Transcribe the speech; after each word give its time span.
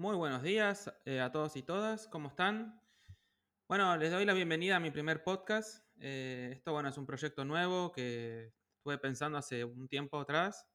Muy 0.00 0.16
buenos 0.16 0.42
días 0.42 0.90
eh, 1.04 1.20
a 1.20 1.30
todos 1.30 1.56
y 1.56 1.62
todas, 1.62 2.08
¿cómo 2.08 2.28
están? 2.28 2.80
Bueno, 3.68 3.98
les 3.98 4.10
doy 4.10 4.24
la 4.24 4.32
bienvenida 4.32 4.76
a 4.76 4.80
mi 4.80 4.90
primer 4.90 5.22
podcast. 5.22 5.84
Eh, 6.00 6.52
esto, 6.54 6.72
bueno, 6.72 6.88
es 6.88 6.96
un 6.96 7.04
proyecto 7.04 7.44
nuevo 7.44 7.92
que 7.92 8.50
estuve 8.78 8.96
pensando 8.96 9.36
hace 9.36 9.62
un 9.62 9.88
tiempo 9.88 10.18
atrás. 10.18 10.66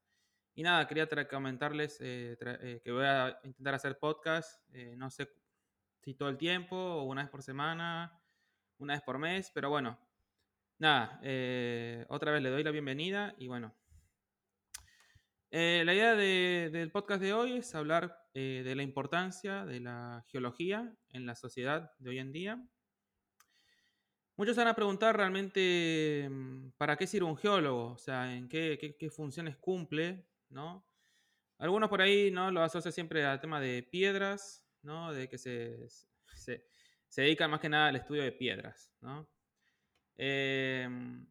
Y 0.53 0.61
nada, 0.61 0.87
quería 0.87 1.09
comentarles 1.27 1.97
eh, 2.01 2.37
que 2.83 2.91
voy 2.91 3.05
a 3.05 3.39
intentar 3.43 3.73
hacer 3.73 3.97
podcast, 3.97 4.61
no 4.95 5.09
sé 5.09 5.27
si 6.03 6.13
todo 6.13 6.29
el 6.29 6.37
tiempo 6.37 6.75
o 6.75 7.05
una 7.05 7.23
vez 7.23 7.31
por 7.31 7.41
semana, 7.41 8.21
una 8.77 8.93
vez 8.93 9.01
por 9.01 9.17
mes, 9.17 9.49
pero 9.51 9.71
bueno, 9.71 9.97
nada, 10.77 11.19
otra 12.09 12.31
vez 12.31 12.43
le 12.43 12.51
doy 12.51 12.63
la 12.63 12.69
bienvenida 12.69 13.33
y 13.39 13.47
bueno, 13.47 13.73
la 15.57 15.93
idea 15.93 16.15
del 16.15 16.91
podcast 16.91 17.21
de 17.21 17.31
hoy 17.31 17.53
es 17.53 17.75
hablar 17.75 18.19
eh, 18.33 18.61
de 18.65 18.75
la 18.75 18.83
importancia 18.83 19.65
de 19.65 19.79
la 19.79 20.21
geología 20.27 20.93
en 21.11 21.25
la 21.25 21.33
sociedad 21.33 21.93
de 21.97 22.09
hoy 22.09 22.19
en 22.19 22.33
día. 22.33 22.61
Muchos 24.35 24.57
van 24.57 24.67
a 24.67 24.75
preguntar 24.75 25.15
realmente 25.15 26.27
mm, 26.29 26.71
para 26.71 26.97
qué 26.97 27.07
sirve 27.07 27.27
un 27.27 27.37
geólogo, 27.37 27.93
o 27.93 27.97
sea, 27.97 28.35
en 28.35 28.49
qué, 28.49 29.09
funciones 29.15 29.55
cumple, 29.55 30.27
¿no? 30.49 30.85
Algunos 31.57 31.87
por 31.89 32.01
ahí 32.01 32.31
¿no? 32.31 32.51
lo 32.51 32.61
asocian 32.61 32.91
siempre 32.91 33.25
al 33.25 33.39
tema 33.39 33.61
de 33.61 33.81
piedras, 33.81 34.67
¿no? 34.81 35.13
De 35.13 35.29
que 35.29 35.37
se, 35.37 35.87
se, 36.35 36.65
dedican 37.15 37.49
más 37.49 37.61
que 37.61 37.69
nada 37.69 37.87
al 37.87 37.95
estudio 37.95 38.23
de 38.23 38.33
piedras, 38.33 38.91
¿no? 38.99 39.29
Em, 40.17 41.25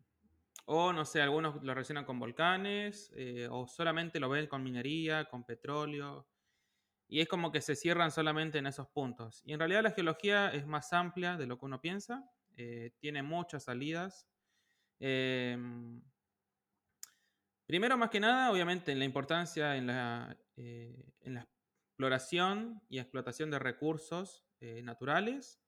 o 0.66 0.92
no 0.92 1.04
sé, 1.04 1.20
algunos 1.20 1.62
lo 1.62 1.74
relacionan 1.74 2.04
con 2.04 2.18
volcanes, 2.18 3.12
eh, 3.16 3.48
o 3.50 3.66
solamente 3.66 4.18
lo 4.18 4.28
ven 4.28 4.46
con 4.46 4.62
minería, 4.62 5.27
con 5.27 5.45
petróleo, 5.45 6.28
y 7.06 7.20
es 7.20 7.28
como 7.28 7.52
que 7.52 7.60
se 7.60 7.77
cierran 7.77 8.10
solamente 8.10 8.59
en 8.59 8.66
esos 8.66 8.88
puntos. 8.88 9.42
Y 9.45 9.52
en 9.52 9.59
realidad 9.59 9.82
la 9.82 9.90
geología 9.90 10.48
es 10.48 10.66
más 10.66 10.92
amplia 10.92 11.37
de 11.37 11.46
lo 11.46 11.59
que 11.59 11.66
uno 11.66 11.80
piensa, 11.80 12.30
eh, 12.57 12.92
tiene 12.98 13.23
muchas 13.23 13.65
salidas. 13.65 14.26
Em, 14.98 16.02
primero, 17.66 17.98
más 17.98 18.10
que 18.10 18.20
nada, 18.20 18.51
obviamente, 18.51 18.92
en 18.92 18.98
la 18.98 19.04
importancia 19.04 19.76
en 19.76 19.87
la, 19.88 20.37
eh, 20.57 21.12
en 21.20 21.35
la 21.35 21.48
exploración 21.88 22.82
y 22.88 22.98
explotación 22.98 23.51
de 23.51 23.59
recursos 23.59 24.45
naturales, 24.82 25.60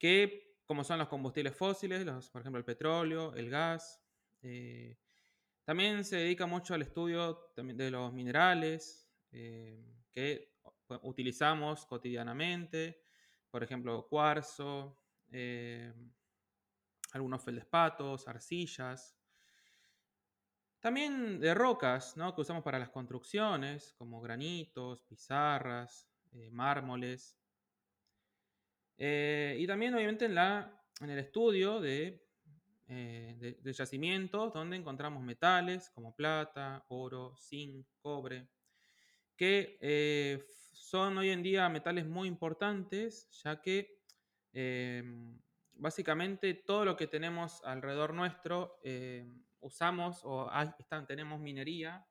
que 0.00 0.50
como 0.70 0.84
son 0.84 1.00
los 1.00 1.08
combustibles 1.08 1.56
fósiles, 1.56 2.06
los, 2.06 2.30
por 2.30 2.42
ejemplo 2.42 2.60
el 2.60 2.64
petróleo, 2.64 3.34
el 3.34 3.50
gas. 3.50 3.99
También 5.64 6.04
se 6.04 6.16
dedica 6.16 6.46
mucho 6.46 6.74
al 6.74 6.82
estudio 6.82 7.52
de 7.56 7.90
los 7.90 8.12
minerales, 8.12 9.08
que 9.30 10.50
utilizamos 11.02 11.86
cotidianamente, 11.86 13.02
por 13.50 13.62
ejemplo, 13.62 14.06
cuarzo, 14.08 15.00
eh, 15.32 15.92
algunos 17.12 17.42
feldespatos, 17.42 18.26
arcillas. 18.28 19.16
También 20.78 21.40
de 21.40 21.52
rocas, 21.54 22.16
¿no? 22.16 22.34
que 22.34 22.40
usamos 22.40 22.62
para 22.62 22.78
las 22.78 22.90
construcciones, 22.90 23.92
como 23.98 24.20
granitos, 24.20 25.02
pizarras, 25.02 26.08
eh, 26.32 26.50
mármoles. 26.50 27.36
Eh, 28.96 29.56
y 29.58 29.66
también, 29.66 29.94
obviamente, 29.94 30.24
en, 30.24 30.34
la, 30.34 30.82
en 31.00 31.10
el 31.10 31.18
estudio 31.18 31.80
de, 31.80 32.26
de 32.94 33.72
yacimientos, 33.72 34.52
donde 34.52 34.76
encontramos 34.76 35.22
metales 35.22 35.90
como 35.90 36.14
plata, 36.14 36.84
oro, 36.88 37.34
zinc, 37.36 37.86
cobre 38.00 38.48
que 39.40 39.78
eh, 39.80 40.44
son 40.74 41.16
hoy 41.16 41.30
en 41.30 41.42
día 41.42 41.66
metales 41.70 42.04
muy 42.04 42.28
importantes, 42.28 43.26
ya 43.42 43.62
que 43.62 44.02
em, 44.52 45.40
básicamente 45.72 46.52
todo 46.52 46.84
lo 46.84 46.94
que 46.94 47.06
tenemos 47.06 47.64
alrededor 47.64 48.12
nuestro 48.12 48.78
em, 48.84 49.42
usamos 49.60 50.20
o 50.24 50.50
tenemos 51.08 51.40
minería. 51.40 52.06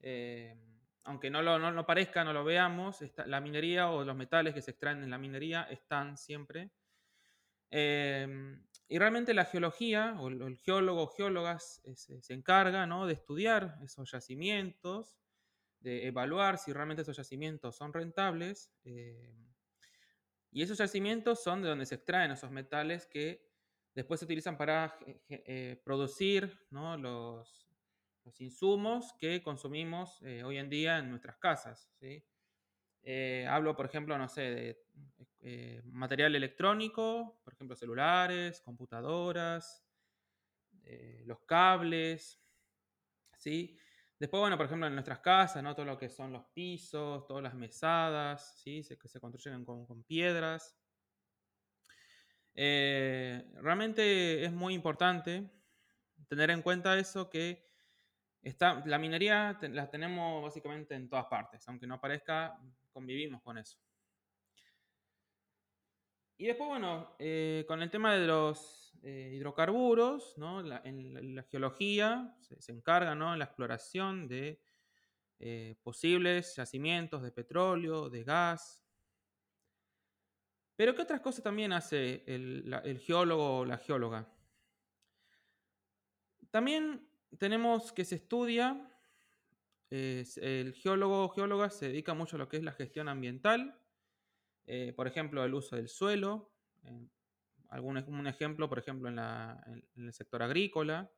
Em, 0.00 0.58
aunque 1.04 1.28
no 1.28 1.42
lo 1.42 1.58
no, 1.58 1.84
parezca, 1.84 2.24
no 2.24 2.32
lo 2.32 2.44
veamos, 2.44 3.04
la 3.26 3.42
minería 3.42 3.90
o 3.90 4.02
los 4.02 4.16
metales 4.16 4.54
que 4.54 4.62
se 4.62 4.70
extraen 4.70 5.02
en 5.02 5.10
la 5.10 5.18
minería 5.18 5.64
están 5.64 6.16
siempre. 6.16 6.70
Y 8.88 8.98
realmente 8.98 9.34
la 9.34 9.44
geología, 9.44 10.16
o 10.18 10.28
el, 10.28 10.56
geólogo 10.58 11.02
o 11.02 11.08
geólogas, 11.08 11.82
se, 11.94 12.22
se 12.22 12.34
encarga 12.34 12.86
¿no? 12.86 13.06
de 13.06 13.12
estudiar 13.12 13.78
esos 13.82 14.10
yacimientos 14.10 15.18
de 15.80 16.06
evaluar 16.06 16.58
si 16.58 16.72
realmente 16.72 17.02
esos 17.02 17.16
yacimientos 17.16 17.76
son 17.76 17.92
rentables. 17.92 18.72
Eh, 18.84 19.34
y 20.50 20.62
esos 20.62 20.78
yacimientos 20.78 21.42
son 21.42 21.62
de 21.62 21.68
donde 21.68 21.86
se 21.86 21.96
extraen 21.96 22.30
esos 22.30 22.50
metales 22.50 23.06
que 23.06 23.46
después 23.94 24.20
se 24.20 24.24
utilizan 24.26 24.56
para 24.56 24.98
eh, 25.28 25.80
producir 25.84 26.66
los, 26.70 27.00
los, 28.24 28.40
insumos 28.40 29.14
que 29.18 29.42
consumimos 29.42 30.20
eh, 30.22 30.42
hoy 30.44 30.58
en 30.58 30.68
día 30.68 30.98
en 30.98 31.10
nuestras 31.10 31.38
casas. 31.38 31.90
Hablo, 33.48 33.76
por 33.76 33.86
ejemplo, 33.86 34.16
no 34.18 34.28
sé, 34.28 34.84
de 35.40 35.82
material 35.84 36.34
electrónico, 36.34 37.40
por 37.44 37.54
ejemplo, 37.54 37.76
celulares, 37.76 38.60
computadoras, 38.60 39.84
los 41.24 41.40
cables, 41.40 42.42
¿sí? 43.36 43.78
Después, 44.18 44.40
bueno, 44.40 44.56
por 44.56 44.66
ejemplo, 44.66 44.86
en 44.86 44.94
nuestras 44.94 45.20
casas, 45.20 45.62
¿no? 45.62 45.74
Todo 45.74 45.86
lo 45.86 45.98
que 45.98 46.08
son 46.08 46.32
los 46.32 46.44
pisos, 46.46 47.24
todas 47.26 47.42
las 47.42 47.54
mesadas, 47.54 48.60
¿sí? 48.60 48.82
Se, 48.82 48.98
se 49.02 49.20
construyen 49.20 49.64
con, 49.64 49.86
con 49.86 50.02
piedras. 50.02 50.76
Eh, 52.54 53.48
realmente 53.62 54.44
es 54.44 54.52
muy 54.52 54.74
importante 54.74 55.48
tener 56.26 56.50
en 56.50 56.62
cuenta 56.62 56.98
eso 56.98 57.30
que 57.30 57.67
está, 58.42 58.82
la 58.86 58.98
minería 58.98 59.58
la 59.62 59.90
tenemos 59.90 60.42
básicamente 60.42 60.94
en 60.94 61.08
todas 61.08 61.26
partes, 61.26 61.66
aunque 61.68 61.86
no 61.86 62.00
parezca, 62.00 62.58
convivimos 62.92 63.42
con 63.42 63.58
eso. 63.58 63.78
Y 66.40 66.46
después, 66.46 66.68
bueno, 66.68 67.16
eh, 67.18 67.64
con 67.66 67.82
el 67.82 67.90
tema 67.90 68.14
de 68.14 68.26
los 68.26 68.92
eh, 69.02 69.32
hidrocarburos, 69.34 70.38
¿no? 70.38 70.60
en, 70.84 71.34
la, 71.34 71.42
geología 71.42 72.36
se, 72.40 72.72
encarga 72.72 73.16
¿no? 73.16 73.32
en 73.32 73.40
la 73.40 73.46
exploración 73.46 74.28
de 74.28 74.60
eh, 75.40 75.76
posibles 75.82 76.54
yacimientos 76.54 77.22
de 77.22 77.32
petróleo, 77.32 78.08
de 78.08 78.22
gas. 78.22 78.84
Pero 80.76 80.94
¿qué 80.94 81.02
otras 81.02 81.20
cosas 81.20 81.42
también 81.42 81.72
hace 81.72 82.22
el, 82.26 83.00
geólogo 83.04 83.58
o 83.58 83.64
la 83.64 83.78
geóloga? 83.78 84.32
También 86.52 87.07
tenemos 87.38 87.92
que 87.92 88.04
se 88.04 88.14
estudia, 88.14 88.90
el 89.90 90.74
geólogo 90.74 91.24
o 91.24 91.28
geóloga 91.30 91.70
se 91.70 91.88
dedica 91.88 92.14
mucho 92.14 92.36
a 92.36 92.38
lo 92.38 92.48
que 92.48 92.58
es 92.58 92.62
la 92.62 92.72
gestión 92.72 93.08
ambiental, 93.08 93.78
eh, 94.70 94.92
por 94.92 95.06
ejemplo, 95.06 95.42
el 95.44 95.54
uso 95.54 95.76
del 95.76 95.88
suelo. 95.88 96.52
algún, 97.70 97.96
un 97.96 98.26
ejemplo, 98.26 98.68
por 98.68 98.78
ejemplo, 98.78 99.08
en, 99.08 99.18
el 99.18 100.12
sector 100.12 100.42
agrícola, 100.42 101.10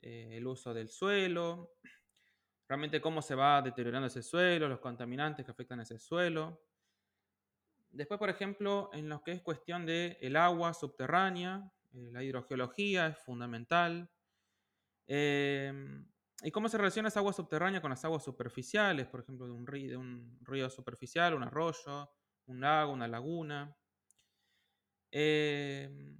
eh, 0.00 0.36
el 0.36 0.46
uso 0.46 0.72
del 0.72 0.88
suelo, 0.88 1.74
realmente 2.68 3.00
cómo 3.00 3.20
se 3.20 3.34
va 3.34 3.60
deteriorando 3.62 4.06
ese 4.06 4.22
suelo, 4.22 4.68
los 4.68 4.78
contaminantes 4.78 5.44
que 5.44 5.50
afectan 5.50 5.80
a 5.80 5.82
ese 5.82 5.98
suelo. 5.98 6.62
Después, 7.90 8.18
por 8.18 8.30
ejemplo, 8.30 8.90
en 8.92 9.08
lo 9.08 9.24
que 9.24 9.32
es 9.32 9.42
cuestión 9.42 9.84
del 9.86 10.16
el 10.20 10.36
agua 10.36 10.72
subterránea, 10.72 11.72
eh, 11.94 12.10
la 12.12 12.22
hidrogeología 12.22 13.08
es 13.08 13.18
fundamental. 13.18 14.08
¿Y 15.06 16.50
cómo 16.50 16.68
se 16.68 16.76
relaciona 16.76 17.08
esa 17.08 17.20
agua 17.20 17.32
subterránea 17.32 17.80
con 17.80 17.90
las 17.90 18.04
aguas 18.04 18.22
superficiales? 18.22 19.06
Por 19.06 19.20
ejemplo, 19.20 19.46
de 19.46 19.52
un, 19.52 19.66
río, 19.66 19.90
de 19.90 19.96
un 19.96 20.38
río 20.42 20.68
superficial, 20.68 21.34
un 21.34 21.42
arroyo, 21.42 22.10
un 22.46 22.60
lago, 22.60 22.92
una 22.92 23.08
laguna. 23.08 23.76
Em, 25.10 26.18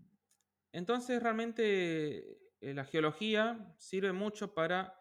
entonces 0.73 1.23
realmente 1.23 2.39
eh, 2.61 2.75
la 2.75 2.85
geología 2.85 3.75
sirve 3.77 4.13
mucho 4.13 4.55
para 4.55 4.95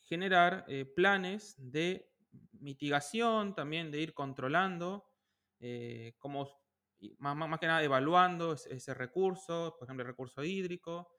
generar 0.00 0.64
eh, 0.68 0.84
planes 0.84 1.54
de 1.58 2.12
mitigación, 2.52 3.54
también 3.54 3.90
de 3.90 4.00
ir 4.00 4.14
controlando, 4.14 5.06
eh, 5.60 6.14
como, 6.18 6.48
más, 7.18 7.58
que 7.58 7.66
nada 7.66 7.82
evaluando 7.82 8.52
ese, 8.52 8.94
recurso, 8.94 9.74
por 9.78 9.86
ejemplo 9.86 10.02
el 10.02 10.08
recurso 10.08 10.44
hídrico, 10.44 11.10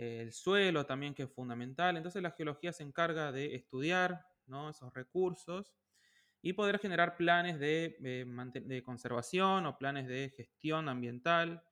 el 0.00 0.32
suelo 0.32 0.86
también 0.86 1.14
que 1.14 1.24
es 1.24 1.30
fundamental. 1.30 1.96
Entonces 1.96 2.22
la 2.22 2.30
geología 2.30 2.72
se 2.72 2.82
encarga 2.82 3.32
de 3.32 3.54
estudiar 3.54 4.26
esos 4.70 4.92
recursos 4.94 5.72
y 6.42 6.54
poder 6.54 6.78
generar 6.78 7.16
planes 7.16 7.58
de, 7.58 7.96
de, 8.00 8.82
conservación 8.82 9.66
o 9.66 9.78
planes 9.78 10.08
de 10.08 10.32
gestión 10.36 10.88
ambiental 10.88 11.62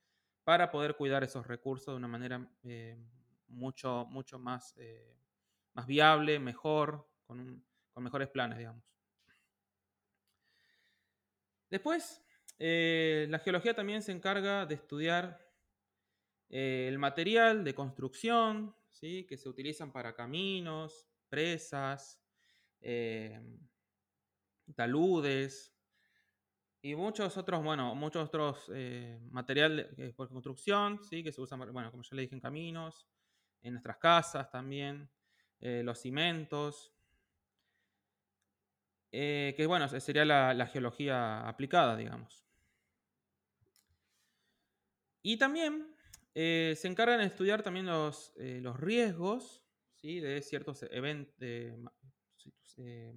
para 0.44 0.70
poder 0.70 0.94
cuidar 0.96 1.24
esos 1.24 1.46
recursos 1.46 1.92
de 1.92 1.96
una 1.96 2.08
manera 2.08 2.46
eh, 2.64 2.96
mucho, 3.48 4.06
mucho 4.10 4.38
más, 4.38 4.74
eh, 4.76 5.16
más 5.72 5.86
viable, 5.86 6.38
mejor, 6.38 7.08
con, 7.26 7.64
con, 7.92 8.04
mejores 8.04 8.28
planes, 8.28 8.58
digamos. 8.58 8.84
Después, 11.70 12.22
eh, 12.58 13.26
la 13.28 13.38
geología 13.38 13.74
también 13.74 14.02
se 14.02 14.12
encarga 14.12 14.66
de 14.66 14.74
estudiar 14.74 15.47
eh, 16.50 16.86
el 16.88 16.98
material 16.98 17.64
de 17.64 17.74
construcción 17.74 18.74
¿sí? 18.90 19.24
que 19.24 19.36
se 19.36 19.48
utilizan 19.48 19.92
para 19.92 20.14
caminos, 20.14 21.06
presas, 21.28 22.20
eh, 22.80 23.40
taludes 24.74 25.74
y 26.80 26.94
muchos 26.94 27.36
otros, 27.36 27.62
bueno, 27.62 27.94
muchos 27.94 28.28
otros 28.28 28.70
materiales 29.30 30.14
por 30.14 30.28
construcción, 30.28 31.02
¿sí? 31.02 31.22
que 31.22 31.32
se 31.32 31.40
usan, 31.40 31.58
bueno, 31.72 31.90
como 31.90 32.02
ya 32.02 32.14
le 32.14 32.22
dije, 32.22 32.34
en 32.34 32.40
caminos, 32.40 33.06
en 33.62 33.72
nuestras 33.72 33.98
casas 33.98 34.50
también, 34.50 35.10
los 35.60 35.98
cimentos, 35.98 36.92
que 39.10 39.64
bueno, 39.66 39.88
sería 39.88 40.24
la, 40.24 40.66
geología 40.66 41.48
aplicada, 41.48 41.96
digamos. 41.96 42.46
Y 45.22 45.36
también 45.36 45.97
eh, 46.40 46.76
se 46.76 46.86
encargan 46.86 47.18
de 47.18 47.24
estudiar 47.24 47.64
también 47.64 47.86
los, 47.86 48.32
eh, 48.36 48.60
los 48.62 48.78
riesgos 48.78 49.60
de 50.00 50.40
ciertos 50.40 50.84
eventos, 50.84 51.34
eh, 52.76 53.12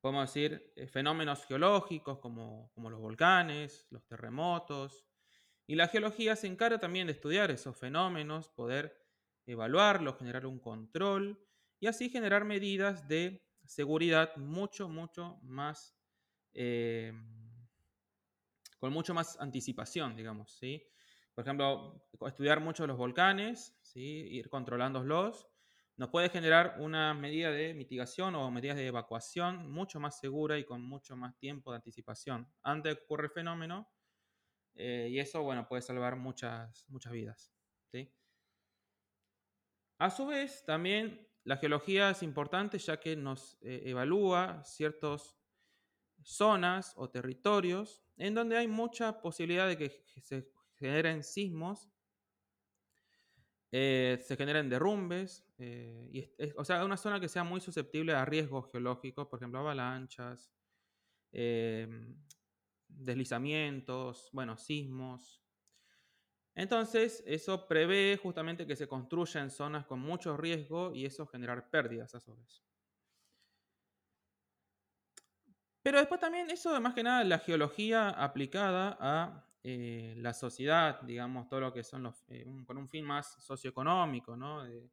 podemos 0.00 0.32
decir, 0.32 0.72
fenómenos 0.88 1.44
geológicos 1.46 2.20
como, 2.20 2.70
como, 2.74 2.90
los 2.90 3.00
volcanes, 3.00 3.88
los 3.90 4.06
terremotos. 4.06 5.04
Y 5.66 5.74
la 5.74 5.88
geología 5.88 6.36
se 6.36 6.46
encarga 6.46 6.78
también 6.78 7.08
de 7.08 7.14
estudiar 7.14 7.50
esos 7.50 7.76
fenómenos, 7.76 8.48
poder 8.50 8.96
evaluarlos, 9.46 10.18
generar 10.18 10.46
un 10.46 10.60
control 10.60 11.44
y 11.80 11.88
así 11.88 12.08
generar 12.08 12.44
medidas 12.44 13.08
de 13.08 13.44
seguridad 13.64 14.36
mucho, 14.36 14.88
mucho 14.88 15.40
más, 15.42 15.98
con 18.78 18.92
mucho 18.92 19.12
más 19.12 19.36
anticipación, 19.40 20.14
digamos, 20.14 20.52
¿sí? 20.52 20.86
Por 21.36 21.44
ejemplo, 21.44 22.08
estudiar 22.26 22.60
mucho 22.60 22.86
los 22.86 22.96
volcanes, 22.96 23.78
ir 23.94 24.48
controlándolos, 24.48 25.46
nos 25.98 26.08
puede 26.08 26.30
generar 26.30 26.76
una 26.78 27.12
medida 27.12 27.50
de 27.50 27.74
mitigación 27.74 28.34
o 28.34 28.50
medidas 28.50 28.78
de 28.78 28.86
evacuación 28.86 29.70
mucho 29.70 30.00
más 30.00 30.18
segura 30.18 30.58
y 30.58 30.64
con 30.64 30.80
mucho 30.80 31.14
más 31.14 31.36
tiempo 31.36 31.72
de 31.72 31.76
anticipación 31.76 32.50
antes 32.62 32.92
de 32.94 32.96
que 32.96 33.04
ocurra 33.04 33.24
el 33.24 33.32
fenómeno. 33.32 33.86
Eh, 34.76 35.08
y 35.10 35.18
eso, 35.18 35.42
bueno, 35.42 35.68
puede 35.68 35.82
salvar 35.82 36.16
muchas, 36.16 36.86
muchas 36.88 37.12
vidas. 37.12 37.52
A 39.98 40.08
su 40.08 40.26
vez, 40.26 40.64
también 40.64 41.28
la 41.44 41.58
geología 41.58 42.08
es 42.10 42.22
importante 42.22 42.78
ya 42.78 42.98
que 42.98 43.14
nos 43.14 43.58
eh, 43.60 43.82
evalúa 43.84 44.64
ciertas 44.64 45.36
zonas 46.22 46.94
o 46.96 47.10
territorios 47.10 48.02
en 48.16 48.34
donde 48.34 48.56
hay 48.56 48.68
mucha 48.68 49.20
posibilidad 49.20 49.68
de 49.68 49.76
que 49.76 49.90
se 50.22 50.55
generen 50.78 51.22
sismos, 51.22 51.90
eh, 53.72 54.18
se 54.22 54.36
generen 54.36 54.68
derrumbes, 54.68 55.44
eh, 55.58 56.08
y 56.12 56.52
o 56.56 56.64
sea, 56.64 56.84
una 56.84 56.96
zona 56.96 57.20
que 57.20 57.28
sea 57.28 57.44
muy 57.44 57.60
susceptible 57.60 58.14
a 58.14 58.24
riesgos 58.24 58.70
geológicos, 58.70 59.26
por 59.28 59.38
ejemplo, 59.38 59.60
avalanchas, 59.60 60.52
em, 61.32 62.16
deslizamientos, 62.88 64.30
bueno, 64.32 64.56
sismos. 64.56 65.42
Entonces, 66.56 67.22
eso 67.26 67.68
prevé 67.68 68.18
justamente 68.20 68.66
que 68.66 68.76
se 68.76 68.88
construyan 68.88 69.50
zonas 69.50 69.84
con 69.86 70.00
mucho 70.00 70.36
riesgo 70.36 70.92
y 70.94 71.04
eso 71.04 71.26
generar 71.26 71.70
pérdidas 71.70 72.14
a 72.14 72.20
su 72.20 72.34
vez. 72.34 72.64
Pero 75.82 75.98
después 75.98 76.20
también 76.20 76.50
eso, 76.50 76.80
más 76.80 76.94
que 76.94 77.02
nada, 77.04 77.22
la 77.22 77.38
geología 77.38 78.08
aplicada 78.10 78.96
a 78.98 79.45
eh, 79.62 80.14
la 80.18 80.32
sociedad, 80.32 81.00
digamos, 81.02 81.48
todo 81.48 81.60
lo 81.60 81.72
que 81.72 81.82
son 81.82 82.04
los, 82.04 82.24
eh, 82.28 82.46
con 82.66 82.76
un 82.76 82.88
fin 82.88 83.04
más 83.04 83.42
socioeconómico, 83.42 84.36
¿no? 84.36 84.64
De 84.64 84.90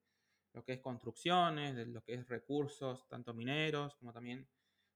lo 0.54 0.64
que 0.64 0.74
es 0.74 0.80
construcciones, 0.80 1.76
de 1.76 1.86
lo 1.88 2.04
que 2.04 2.14
es 2.14 2.28
recursos, 2.28 3.08
tanto 3.08 3.34
mineros 3.34 3.96
como 3.96 4.14
también 4.14 4.48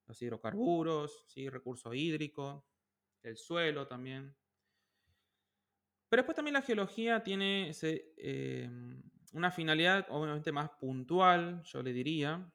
los 0.05 0.21
hidrocarburos, 0.21 1.25
¿sí? 1.27 1.49
recurso 1.49 1.93
hídrico, 1.93 2.65
el 3.23 3.37
suelo 3.37 3.87
también. 3.87 4.35
Pero 6.09 6.21
después 6.21 6.35
también 6.35 6.53
la 6.53 6.61
geología 6.61 7.21
tiene 7.23 7.71
eh, 7.81 8.69
una 9.33 9.51
finalidad 9.51 10.05
obviamente 10.09 10.51
más 10.51 10.69
puntual, 10.71 11.61
yo 11.63 11.83
le 11.83 11.91
diría, 11.91 12.49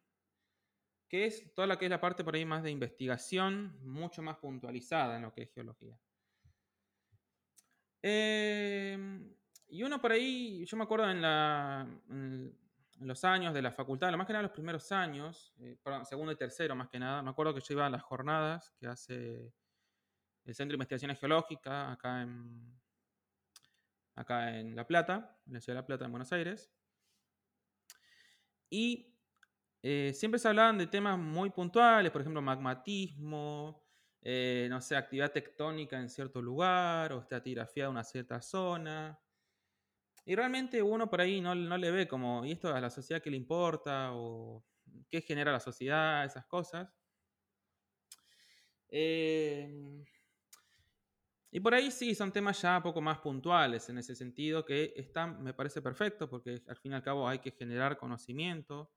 que 1.09 1.27
es 1.27 1.53
toda 1.53 1.67
la 1.67 1.79
que 1.79 1.85
es 1.85 1.91
la 1.91 2.01
parte 2.01 2.25
por 2.25 2.35
ahí 2.35 2.47
más 2.47 2.63
de 2.63 2.71
investigación, 2.71 3.79
mucho 3.83 4.23
más 4.23 4.39
puntualizada 4.39 5.17
en 5.17 5.23
lo 5.23 5.35
que 5.35 5.43
es 5.43 5.53
geología. 5.53 5.99
Em, 8.03 9.33
y 9.69 9.83
uno 9.85 10.01
por 10.01 10.13
ahí, 10.13 10.65
yo 10.67 10.77
me 10.77 10.83
acuerdo 10.83 11.09
en, 11.09 12.59
los 13.01 13.25
años 13.25 13.55
de 13.55 13.63
la 13.63 13.73
facultad, 13.73 14.11
lo 14.11 14.19
más 14.19 14.27
que 14.27 14.33
nada 14.33 14.43
los 14.43 14.53
primeros 14.53 14.93
años, 14.93 15.55
eh, 15.59 15.79
segundo 16.05 16.33
y 16.33 16.37
tercero 16.37 16.77
más 16.77 16.89
que 16.89 16.99
nada, 16.99 17.23
me 17.23 17.31
acuerdo 17.31 17.55
que 17.55 17.61
yo 17.61 17.75
iba 17.75 17.87
a 17.87 17.91
las 17.91 18.03
jornadas 18.03 18.73
que 18.79 18.87
hace 18.87 19.53
el 20.45 20.55
Centro 20.55 20.73
de 20.73 20.77
Investigaciones 20.77 21.19
Geológicas 21.19 21.93
acá 21.93 22.23
en, 22.23 22.81
acá 24.15 24.59
en 24.59 24.77
La 24.77 24.87
Plata, 24.87 25.39
en 25.47 25.55
la 25.55 25.61
ciudad 25.61 25.77
de 25.77 25.83
La 25.83 25.87
Plata, 25.87 26.05
en 26.05 26.11
Buenos 26.11 26.33
Aires. 26.33 26.71
Y 28.71 29.13
eh, 29.83 30.13
siempre 30.15 30.39
se 30.39 30.49
hablaban 30.49 30.79
de 30.79 30.87
temas 30.87 31.19
muy 31.19 31.51
puntuales, 31.51 32.11
por 32.13 32.21
ejemplo, 32.21 32.41
magmatismo, 32.41 33.82
eh, 34.25 34.69
no 34.71 34.81
sé, 34.81 34.97
actividad 34.97 35.33
tectónica 35.33 35.99
en 35.99 36.09
cierto 36.09 36.41
lugar 36.41 37.13
o 37.13 37.21
estratigrafía 37.21 37.85
de 37.85 37.91
una 37.91 38.05
cierta 38.05 38.41
zona. 38.41 39.19
Y 40.25 40.37
realmente 40.37 40.81
uno 40.81 41.11
por 41.11 41.21
ahí 41.21 41.41
no, 41.41 41.55
le 41.55 41.91
ve 41.91 42.07
como, 42.07 42.45
¿y 42.45 42.53
esto 42.53 42.73
a 42.73 42.81
la 42.81 42.91
sociedad 42.91 43.21
qué 43.21 43.31
le 43.31 43.37
importa? 43.37 44.11
¿O 44.15 44.65
qué 45.11 45.21
genera 45.21 45.51
la 45.51 45.59
sociedad? 45.59 46.25
Esas 46.25 46.47
cosas. 46.47 46.89
Em, 48.89 50.05
y 51.51 51.61
por 51.61 51.75
ahí 51.75 51.91
sí, 51.91 52.15
son 52.15 52.31
temas 52.33 52.63
ya 52.63 52.77
un 52.77 52.83
poco 52.83 53.01
más 53.01 53.19
puntuales 53.19 53.89
en 53.89 53.99
ese 53.99 54.15
sentido, 54.15 54.65
que 54.65 54.93
están, 54.97 55.43
me 55.43 55.53
parece 55.53 55.83
perfecto, 55.83 56.29
porque 56.31 56.63
al 56.69 56.77
fin 56.77 56.93
y 56.93 56.95
al 56.95 57.03
cabo 57.03 57.29
hay 57.29 57.41
que 57.41 57.51
generar 57.51 57.99
conocimiento 57.99 58.93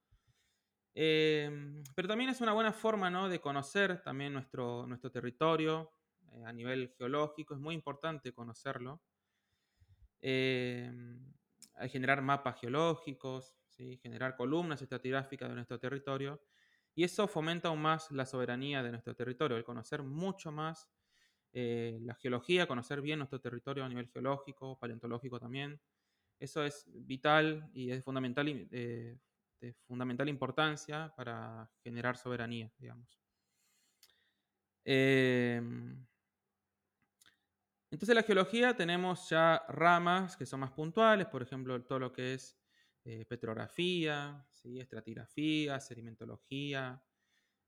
Em, 0.96 1.84
pero 1.94 2.08
también 2.08 2.30
es 2.30 2.42
una 2.42 2.54
buena 2.54 2.72
forma 2.72 3.10
¿no? 3.10 3.28
de 3.30 3.42
conocer 3.42 4.02
también 4.02 4.34
nuestro, 4.34 4.88
nuestro 4.88 5.12
territorio 5.12 5.92
eh, 6.32 6.44
a 6.46 6.54
nivel 6.54 6.94
geológico, 6.98 7.54
es 7.54 7.60
muy 7.60 7.76
importante 7.76 8.34
conocerlo. 8.34 9.02
Hay 11.78 11.90
generar 11.90 12.22
mapas 12.22 12.60
geológicos, 12.60 13.56
¿sí? 13.68 13.98
generar 14.02 14.36
columnas 14.36 14.82
estratigráficas 14.82 15.50
de 15.50 15.56
nuestro 15.56 15.80
territorio, 15.80 16.42
y 16.96 17.04
eso 17.04 17.28
fomenta 17.28 17.68
aún 17.68 17.82
más 17.82 18.10
la 18.12 18.26
soberanía 18.26 18.82
de 18.82 18.92
nuestro 18.92 19.14
territorio, 19.16 19.58
el 19.58 19.66
conocer 19.66 20.02
mucho 20.02 20.52
más 20.52 20.90
eh, 21.52 22.00
la 22.02 22.16
geología, 22.16 22.68
conocer 22.68 23.02
bien 23.02 23.20
nuestro 23.20 23.42
territorio 23.42 23.84
a 23.84 23.90
nivel 23.90 24.08
geológico, 24.08 24.80
paleontológico 24.80 25.40
también. 25.40 25.82
Eso 26.40 26.64
es 26.64 26.86
vital 26.88 27.70
y 27.74 27.92
es 27.92 28.04
fundamental 28.04 28.48
eh, 28.72 29.18
de 29.60 29.74
fundamental 29.74 30.30
importancia 30.30 31.14
para 31.16 31.70
generar 31.84 32.18
soberanía, 32.18 32.72
digamos. 32.78 33.20
Em, 34.84 36.06
entonces, 37.90 38.16
la 38.16 38.24
geología 38.24 38.76
tenemos 38.76 39.30
ya 39.30 39.64
ramas 39.70 40.36
que 40.38 40.46
son 40.46 40.60
más 40.60 40.72
puntuales, 40.72 41.28
por 41.28 41.42
ejemplo, 41.42 41.82
todo 41.84 42.00
lo 42.00 42.12
que 42.12 42.34
es 42.34 42.58
eh, 43.06 43.26
petrografía, 43.26 44.46
estratigrafía, 44.64 45.80
sedimentología, 45.80 47.02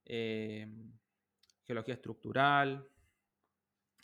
em, 0.03 0.91
geología 1.63 1.94
estructural, 1.94 2.89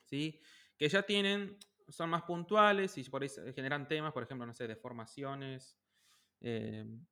¿sí? 0.05 0.39
que 0.77 0.89
ya 0.89 1.03
tienen, 1.03 1.57
son 1.89 2.09
más 2.09 2.23
puntuales 2.23 2.97
y 2.97 3.03
por 3.05 3.23
ahí 3.23 3.29
generan 3.55 3.87
temas, 3.87 4.13
por 4.13 4.23
ejemplo, 4.23 4.45
no 4.45 4.53
sé, 4.53 4.67
deformaciones, 4.67 5.77
em, 6.41 7.05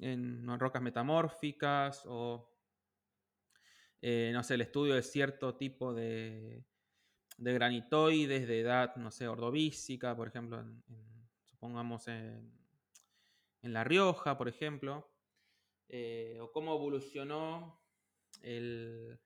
en 0.00 0.58
rocas 0.58 0.82
metamórficas 0.82 2.04
o, 2.06 2.50
eh, 4.00 4.30
no 4.32 4.42
sé, 4.42 4.54
el 4.54 4.60
estudio 4.60 4.94
de 4.94 5.02
cierto 5.02 5.56
tipo 5.56 5.92
de, 5.92 6.64
de, 7.36 7.52
granitoides 7.52 8.46
de 8.46 8.60
edad, 8.60 8.94
no 8.96 9.10
sé, 9.10 9.26
ordovícica, 9.26 10.14
por 10.16 10.28
ejemplo, 10.28 10.64
supongamos 11.44 12.06
en, 12.08 12.52
en, 13.62 13.72
La 13.72 13.82
Rioja, 13.82 14.38
por 14.38 14.48
ejemplo, 14.48 15.10
eh, 15.88 16.38
o 16.40 16.52
cómo 16.52 16.74
evolucionó 16.74 17.80
el, 18.42 19.18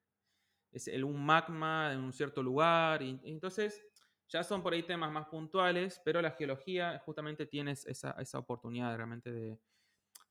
el, 0.72 1.04
un 1.04 1.24
magma 1.24 1.92
en 1.92 2.00
un 2.00 2.12
cierto 2.12 2.42
lugar. 2.42 3.02
Y, 3.02 3.20
entonces, 3.24 3.84
ya 4.28 4.42
son 4.42 4.62
por 4.62 4.72
ahí 4.72 4.84
temas 4.84 5.12
más 5.12 5.26
puntuales, 5.26 6.00
pero 6.02 6.22
la 6.22 6.30
geología 6.30 6.98
justamente 7.04 7.44
tiene 7.44 7.72
esa, 7.72 8.12
esa 8.12 8.38
oportunidad 8.38 8.96
realmente 8.96 9.30
de, 9.30 9.60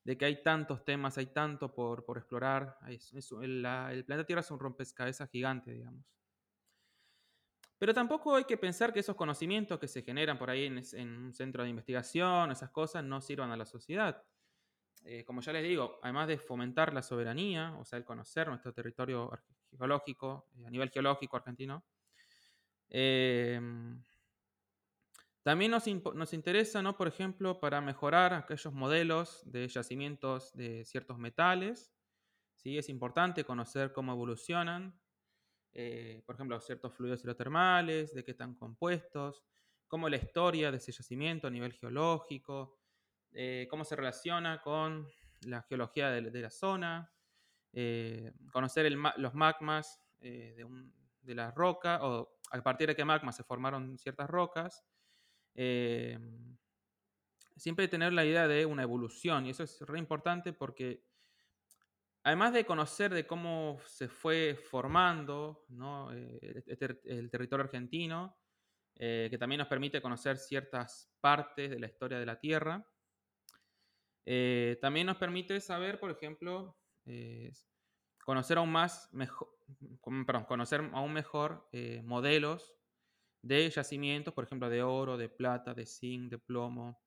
de 0.03 0.17
que 0.17 0.25
hay 0.25 0.41
tantos 0.41 0.83
temas, 0.83 1.17
hay 1.17 1.27
tanto 1.27 1.73
por, 1.73 2.03
explorar. 2.17 2.77
el, 2.87 4.03
planeta 4.05 4.25
Tierra 4.25 4.41
es 4.41 4.51
un 4.51 4.59
rompecabezas 4.59 5.29
gigante, 5.29 5.71
digamos. 5.71 6.05
Pero 7.77 7.93
tampoco 7.93 8.35
hay 8.35 8.43
que 8.43 8.57
pensar 8.57 8.93
que 8.93 8.99
esos 8.99 9.15
conocimientos 9.15 9.79
que 9.79 9.87
se 9.87 10.03
generan 10.03 10.37
por 10.37 10.49
ahí 10.49 10.65
en, 10.65 11.17
un 11.17 11.33
centro 11.33 11.63
de 11.63 11.69
investigación, 11.69 12.51
esas 12.51 12.69
cosas, 12.69 13.03
no 13.03 13.21
sirvan 13.21 13.51
a 13.51 13.57
la 13.57 13.65
sociedad. 13.65 14.23
Eh, 15.03 15.23
como 15.25 15.41
ya 15.41 15.51
les 15.51 15.63
digo, 15.63 15.99
además 16.03 16.27
de 16.27 16.37
fomentar 16.37 16.93
la 16.93 17.01
soberanía, 17.01 17.75
o 17.79 17.85
sea, 17.85 17.97
el 17.97 18.05
conocer 18.05 18.47
nuestro 18.47 18.71
territorio 18.71 19.31
geológico, 19.75 20.47
eh, 20.57 20.67
a 20.67 20.69
nivel 20.69 20.91
geológico 20.91 21.37
argentino, 21.37 21.83
eh, 22.87 23.59
también 25.43 25.71
nos, 25.71 25.87
interesa, 26.33 26.83
¿no? 26.83 26.95
por 26.95 27.07
ejemplo, 27.07 27.59
para 27.59 27.81
mejorar 27.81 28.33
aquellos 28.33 28.73
modelos 28.73 29.41
de 29.45 29.67
yacimientos 29.67 30.53
de 30.53 30.85
ciertos 30.85 31.17
metales. 31.17 31.91
¿sí? 32.57 32.77
Es 32.77 32.89
importante 32.89 33.43
conocer 33.43 33.91
cómo 33.91 34.11
evolucionan, 34.11 35.01
eh, 35.73 36.21
por 36.27 36.35
ejemplo, 36.35 36.59
ciertos 36.59 36.93
fluidos 36.93 37.23
hidrotermales, 37.23 38.13
de 38.13 38.23
qué 38.23 38.31
están 38.31 38.53
compuestos, 38.53 39.43
cómo 39.87 40.09
la 40.09 40.17
historia 40.17 40.69
de 40.69 40.77
ese 40.77 40.91
yacimiento 40.91 41.47
a 41.47 41.51
nivel 41.51 41.73
geológico, 41.73 42.77
eh, 43.31 43.67
cómo 43.69 43.83
se 43.83 43.95
relaciona 43.95 44.61
con 44.61 45.07
la 45.41 45.63
geología 45.63 46.11
de, 46.11 46.41
la 46.41 46.51
zona, 46.51 47.11
eh, 47.73 48.31
conocer 48.51 48.91
los 48.91 49.33
magmas 49.33 49.99
de, 50.19 50.67
de, 51.21 51.33
la 51.33 51.49
roca, 51.49 51.99
o 52.03 52.37
a 52.51 52.61
partir 52.61 52.89
de 52.89 52.95
qué 52.95 53.03
magma 53.03 53.31
se 53.31 53.43
formaron 53.43 53.97
ciertas 53.97 54.29
rocas, 54.29 54.85
eh, 55.55 56.17
siempre 57.55 57.87
tener 57.87 58.13
la 58.13 58.25
idea 58.25 58.47
de 58.47 58.65
una 58.65 58.83
evolución, 58.83 59.45
y 59.45 59.51
eso 59.51 59.63
es 59.63 59.81
re 59.81 59.99
importante 59.99 60.53
porque 60.53 61.03
además 62.23 62.53
de 62.53 62.65
conocer 62.65 63.13
de 63.13 63.27
cómo 63.27 63.79
se 63.85 64.07
fue 64.07 64.55
formando 64.55 65.65
eh, 66.13 66.63
el, 67.05 67.29
territorio 67.29 67.65
argentino, 67.65 68.37
eh, 68.95 69.27
que 69.29 69.37
también 69.37 69.59
nos 69.59 69.67
permite 69.67 70.01
conocer 70.01 70.37
ciertas 70.37 71.11
partes 71.19 71.69
de 71.69 71.79
la 71.79 71.87
historia 71.87 72.19
de 72.19 72.25
la 72.25 72.39
Tierra, 72.39 72.85
también 74.79 75.07
nos 75.07 75.17
permite 75.17 75.59
saber, 75.59 75.99
por 75.99 76.11
ejemplo, 76.11 76.77
conocer 78.23 78.59
aún 78.59 78.71
más, 78.71 79.09
mejor, 79.11 79.49
conocer 80.47 80.89
aún 80.93 81.11
mejor 81.11 81.67
modelos 82.03 82.80
de 83.41 83.69
yacimientos, 83.69 84.33
por 84.33 84.43
ejemplo, 84.43 84.69
de 84.69 84.83
oro, 84.83 85.17
de 85.17 85.29
plata, 85.29 85.73
de 85.73 85.85
zinc, 85.85 86.29
de 86.29 86.37
plomo. 86.37 87.01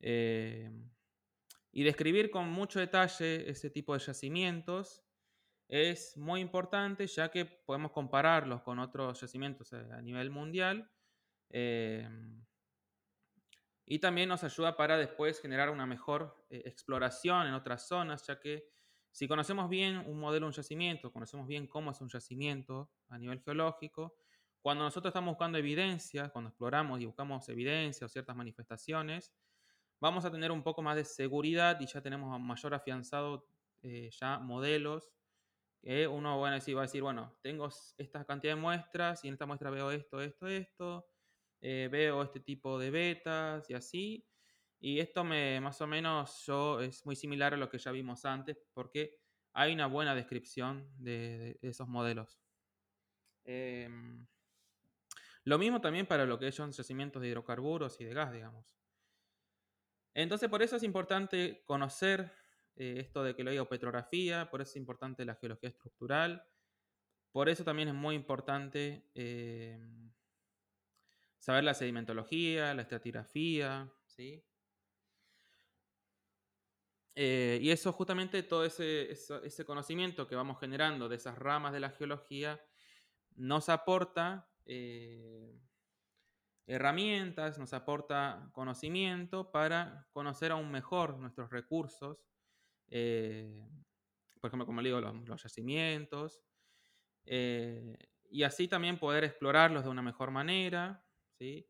Eh, 0.00 0.70
y 1.70 1.84
describir 1.84 2.30
con 2.30 2.50
mucho 2.50 2.78
detalle 2.78 3.48
ese 3.48 3.70
tipo 3.70 3.94
de 3.94 4.00
yacimientos 4.00 5.02
es 5.68 6.16
muy 6.18 6.40
importante 6.40 7.06
ya 7.06 7.30
que 7.30 7.46
podemos 7.46 7.92
compararlos 7.92 8.60
con 8.62 8.78
otros 8.78 9.20
yacimientos 9.20 9.72
eh, 9.72 9.88
a 9.92 10.02
nivel 10.02 10.30
mundial. 10.30 10.90
Eh, 11.48 12.08
y 13.84 13.98
también 13.98 14.28
nos 14.28 14.44
ayuda 14.44 14.76
para 14.76 14.96
después 14.96 15.40
generar 15.40 15.70
una 15.70 15.86
mejor 15.86 16.46
exploración 16.50 17.46
en 17.46 17.54
otras 17.54 17.88
zonas, 17.88 18.26
ya 18.26 18.38
que 18.38 18.70
si 19.10 19.28
conocemos 19.28 19.68
bien 19.68 19.98
un 19.98 20.18
modelo, 20.18 20.46
un 20.46 20.52
yacimiento, 20.52 21.12
conocemos 21.12 21.46
bien 21.46 21.66
cómo 21.66 21.90
es 21.90 22.00
un 22.00 22.08
yacimiento 22.08 22.90
a 23.08 23.18
nivel 23.18 23.40
geológico, 23.42 24.16
cuando 24.62 24.84
nosotros 24.84 25.10
estamos 25.10 25.32
buscando 25.32 25.58
evidencias, 25.58 26.30
cuando 26.30 26.50
exploramos 26.50 27.00
y 27.00 27.06
buscamos 27.06 27.48
evidencias 27.48 28.02
o 28.02 28.12
ciertas 28.12 28.36
manifestaciones, 28.36 29.34
vamos 30.00 30.24
a 30.24 30.30
tener 30.30 30.50
un 30.50 30.62
poco 30.62 30.82
más 30.82 30.96
de 30.96 31.04
seguridad 31.04 31.78
y 31.80 31.86
ya 31.86 32.00
tenemos 32.00 32.40
mayor 32.40 32.74
afianzado 32.74 33.46
eh, 33.82 34.10
ya 34.18 34.38
modelos 34.38 35.12
que 35.82 36.06
uno 36.06 36.38
va 36.38 36.50
a 36.50 36.60
decir, 36.60 37.02
bueno, 37.02 37.36
tengo 37.42 37.68
esta 37.98 38.24
cantidad 38.24 38.54
de 38.54 38.60
muestras 38.60 39.24
y 39.24 39.28
en 39.28 39.34
esta 39.34 39.46
muestra 39.46 39.68
veo 39.68 39.90
esto, 39.90 40.20
esto, 40.20 40.46
esto, 40.46 41.08
eh, 41.60 41.88
veo 41.90 42.22
este 42.22 42.38
tipo 42.38 42.78
de 42.78 42.90
betas 42.90 43.68
y 43.68 43.74
así. 43.74 44.24
Y 44.78 45.00
esto 45.00 45.24
me, 45.24 45.60
más 45.60 45.80
o 45.80 45.86
menos 45.88 46.48
es 46.80 47.04
muy 47.04 47.16
similar 47.16 47.54
a 47.54 47.56
lo 47.56 47.68
que 47.68 47.78
ya 47.78 47.90
vimos 47.90 48.24
antes 48.24 48.56
porque 48.72 49.18
hay 49.52 49.72
una 49.72 49.86
buena 49.86 50.14
descripción 50.14 50.88
de, 50.98 51.58
esos 51.62 51.88
modelos. 51.88 52.40
Lo 55.44 55.58
mismo 55.58 55.80
también 55.80 56.06
para 56.06 56.24
lo 56.24 56.38
que 56.38 56.52
son 56.52 56.70
yacimientos 56.70 57.20
de 57.20 57.28
hidrocarburos 57.28 58.00
y 58.00 58.04
de 58.04 58.14
gas, 58.14 58.32
digamos. 58.32 58.64
Entonces, 60.14 60.48
por 60.48 60.62
eso 60.62 60.76
es 60.76 60.82
importante 60.82 61.62
conocer 61.64 62.32
eh, 62.76 62.96
esto 62.98 63.22
de 63.22 63.34
que 63.34 63.44
lo 63.44 63.50
digo 63.50 63.68
petrografía, 63.68 64.50
por 64.50 64.60
eso 64.60 64.70
es 64.70 64.76
importante 64.76 65.24
la 65.24 65.34
geología 65.34 65.70
estructural, 65.70 66.46
por 67.32 67.48
eso 67.48 67.64
también 67.64 67.88
es 67.88 67.94
muy 67.94 68.14
importante 68.14 69.10
eh, 69.14 69.80
saber 71.38 71.64
la 71.64 71.74
sedimentología, 71.74 72.74
la 72.74 72.82
estratigrafía, 72.82 73.90
¿sí? 74.06 74.44
Eh, 77.14 77.58
y 77.60 77.70
eso 77.70 77.92
justamente, 77.92 78.42
todo 78.42 78.64
ese, 78.64 79.10
ese, 79.10 79.64
conocimiento 79.66 80.26
que 80.26 80.34
vamos 80.34 80.58
generando 80.58 81.10
de 81.10 81.16
esas 81.16 81.38
ramas 81.38 81.72
de 81.72 81.80
la 81.80 81.90
geología, 81.90 82.64
nos 83.34 83.68
aporta 83.68 84.51
eh, 84.66 85.58
herramientas, 86.66 87.58
nos 87.58 87.72
aporta 87.72 88.50
conocimiento 88.52 89.50
para 89.50 90.08
conocer 90.12 90.52
aún 90.52 90.70
mejor 90.70 91.18
nuestros 91.18 91.50
recursos, 91.50 92.24
eh, 92.88 93.60
por 94.40 94.48
ejemplo, 94.48 94.66
como 94.66 94.80
le 94.80 94.88
digo, 94.88 95.00
los, 95.00 95.42
yacimientos, 95.42 96.42
eh, 97.24 97.96
y 98.30 98.42
así 98.44 98.68
también 98.68 98.98
poder 98.98 99.24
explorarlos 99.24 99.84
de 99.84 99.90
una 99.90 100.02
mejor 100.02 100.30
manera, 100.30 101.04
¿sí? 101.38 101.68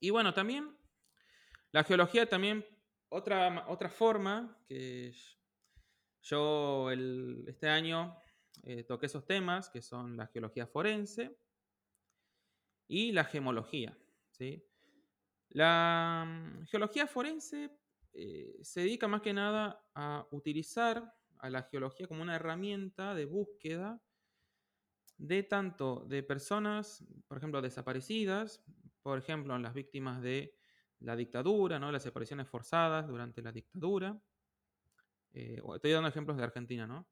y 0.00 0.08
bueno, 0.08 0.32
también 0.32 0.78
la 1.72 1.84
geología 1.84 2.26
también, 2.26 2.64
otra, 3.10 3.66
otra 3.68 3.90
forma 3.90 4.56
que 4.66 5.12
yo 6.22 6.90
este 6.90 7.68
año 7.68 8.16
eh, 8.62 8.84
toqué 8.84 9.06
esos 9.06 9.26
temas, 9.26 9.70
que 9.70 9.82
son 9.82 10.16
la 10.16 10.26
geología 10.26 10.66
forense 10.66 11.38
y 12.86 13.12
la 13.12 13.24
gemología. 13.24 13.96
¿sí? 14.30 14.64
La 15.50 16.24
mm, 16.26 16.66
geología 16.66 17.06
forense 17.06 17.70
eh, 18.12 18.58
se 18.62 18.80
dedica 18.80 19.08
más 19.08 19.22
que 19.22 19.32
nada 19.32 19.84
a 19.94 20.26
utilizar 20.30 21.14
a 21.38 21.50
la 21.50 21.62
geología 21.62 22.08
como 22.08 22.22
una 22.22 22.36
herramienta 22.36 23.14
de 23.14 23.24
búsqueda 23.24 24.00
de 25.18 25.42
tanto 25.42 26.04
de 26.06 26.22
personas, 26.22 27.04
por 27.26 27.38
ejemplo, 27.38 27.60
desaparecidas, 27.60 28.64
por 29.02 29.18
ejemplo, 29.18 29.58
las 29.58 29.74
víctimas 29.74 30.22
de 30.22 30.54
la 31.00 31.16
dictadura, 31.16 31.78
¿no? 31.78 31.92
las 31.92 32.02
desapariciones 32.04 32.48
forzadas 32.48 33.06
durante 33.06 33.42
la 33.42 33.52
dictadura. 33.52 34.20
Eh, 35.32 35.60
estoy 35.74 35.92
dando 35.92 36.08
ejemplos 36.08 36.36
de 36.36 36.44
Argentina, 36.44 36.86
¿no? 36.86 37.08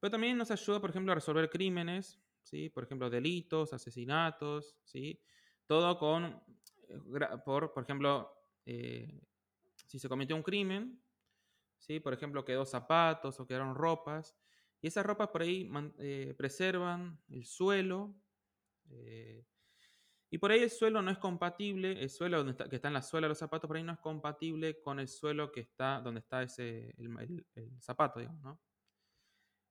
Pero 0.00 0.10
también 0.10 0.38
nos 0.38 0.50
ayuda, 0.50 0.80
por 0.80 0.90
ejemplo, 0.90 1.12
a 1.12 1.14
resolver 1.14 1.50
crímenes, 1.50 2.18
¿sí? 2.42 2.70
por 2.70 2.84
ejemplo, 2.84 3.10
delitos, 3.10 3.72
asesinatos, 3.74 4.78
¿sí? 4.82 5.20
todo 5.66 5.98
con, 5.98 6.42
eh, 6.88 6.98
por, 7.44 7.72
por 7.72 7.82
ejemplo, 7.82 8.32
eh, 8.64 9.22
si 9.86 9.98
se 9.98 10.08
cometió 10.08 10.34
un 10.34 10.42
crimen, 10.42 11.02
¿sí? 11.78 12.00
por 12.00 12.14
ejemplo, 12.14 12.44
quedó 12.44 12.64
zapatos 12.64 13.38
o 13.38 13.46
quedaron 13.46 13.74
ropas, 13.74 14.34
y 14.80 14.86
esas 14.86 15.04
ropas 15.04 15.28
por 15.28 15.42
ahí 15.42 15.70
eh, 15.98 16.34
preservan 16.36 17.20
el 17.28 17.44
suelo, 17.44 18.16
y 20.32 20.38
por 20.38 20.50
ahí 20.50 20.62
el 20.62 20.70
suelo 20.70 21.00
no 21.00 21.12
es 21.12 21.18
compatible, 21.18 21.92
el 22.02 22.10
suelo 22.10 22.38
donde 22.38 22.52
está, 22.52 22.68
que 22.68 22.76
está 22.76 22.88
en 22.88 22.94
la 22.94 23.02
suela 23.02 23.26
de 23.26 23.30
los 23.30 23.38
zapatos, 23.38 23.68
por 23.68 23.76
ahí 23.76 23.84
no 23.84 23.92
es 23.92 23.98
compatible 24.00 24.80
con 24.80 24.98
el 24.98 25.06
suelo 25.06 25.52
que 25.52 25.60
está 25.60 26.00
donde 26.00 26.20
está 26.20 26.42
ese, 26.42 26.94
el, 26.98 27.46
el 27.54 27.80
zapato, 27.82 28.18
digamos, 28.18 28.42
¿no? 28.42 28.60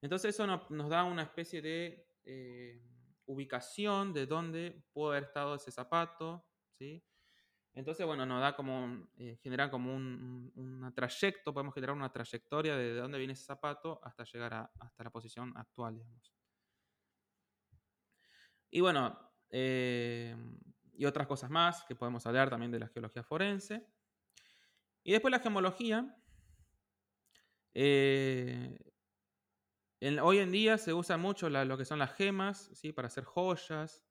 Entonces 0.01 0.33
eso 0.35 0.47
nos 0.47 0.89
da 0.89 1.03
una 1.03 1.23
especie 1.23 1.61
de 1.61 2.07
eh, 2.23 2.81
ubicación 3.25 4.13
de 4.13 4.25
dónde 4.25 4.83
pudo 4.93 5.11
haber 5.11 5.23
estado 5.23 5.55
ese 5.55 5.71
zapato, 5.71 6.45
¿sí? 6.77 7.03
Entonces, 7.73 8.05
bueno, 8.05 8.25
nos 8.25 8.41
da 8.41 8.55
como, 8.55 9.07
eh, 9.17 9.37
genera 9.41 9.69
como 9.69 9.95
un, 9.95 10.91
trayecto, 10.95 11.53
podemos 11.53 11.73
generar 11.73 11.95
una 11.95 12.11
trayectoria 12.11 12.75
de, 12.75 12.95
dónde 12.95 13.19
viene 13.19 13.33
ese 13.33 13.43
zapato 13.43 13.99
hasta 14.03 14.23
llegar 14.23 14.53
a, 14.53 14.71
hasta 14.79 15.03
la 15.03 15.11
posición 15.11 15.53
actual, 15.55 15.95
digamos. 15.95 16.33
Y 18.71 18.81
bueno, 18.81 19.17
eh, 19.49 20.35
y 20.93 21.05
otras 21.05 21.27
cosas 21.27 21.49
más 21.49 21.83
que 21.85 21.95
podemos 21.95 22.25
hablar 22.27 22.49
también 22.49 22.71
de 22.71 22.79
la 22.79 22.87
geología 22.87 23.23
forense. 23.23 23.87
Y 25.03 25.11
después 25.11 25.31
la 25.31 25.39
gemología. 25.39 26.15
Eh, 27.73 28.77
hoy 30.21 30.37
en 30.39 30.51
día 30.51 30.77
se 30.77 30.93
usa 30.93 31.17
mucho 31.17 31.49
lo 31.49 31.77
que 31.77 31.85
son 31.85 31.99
las 31.99 32.13
gemas, 32.13 32.69
¿sí? 32.73 32.93
Para 32.93 33.07
hacer 33.07 33.23
joyas, 33.23 34.03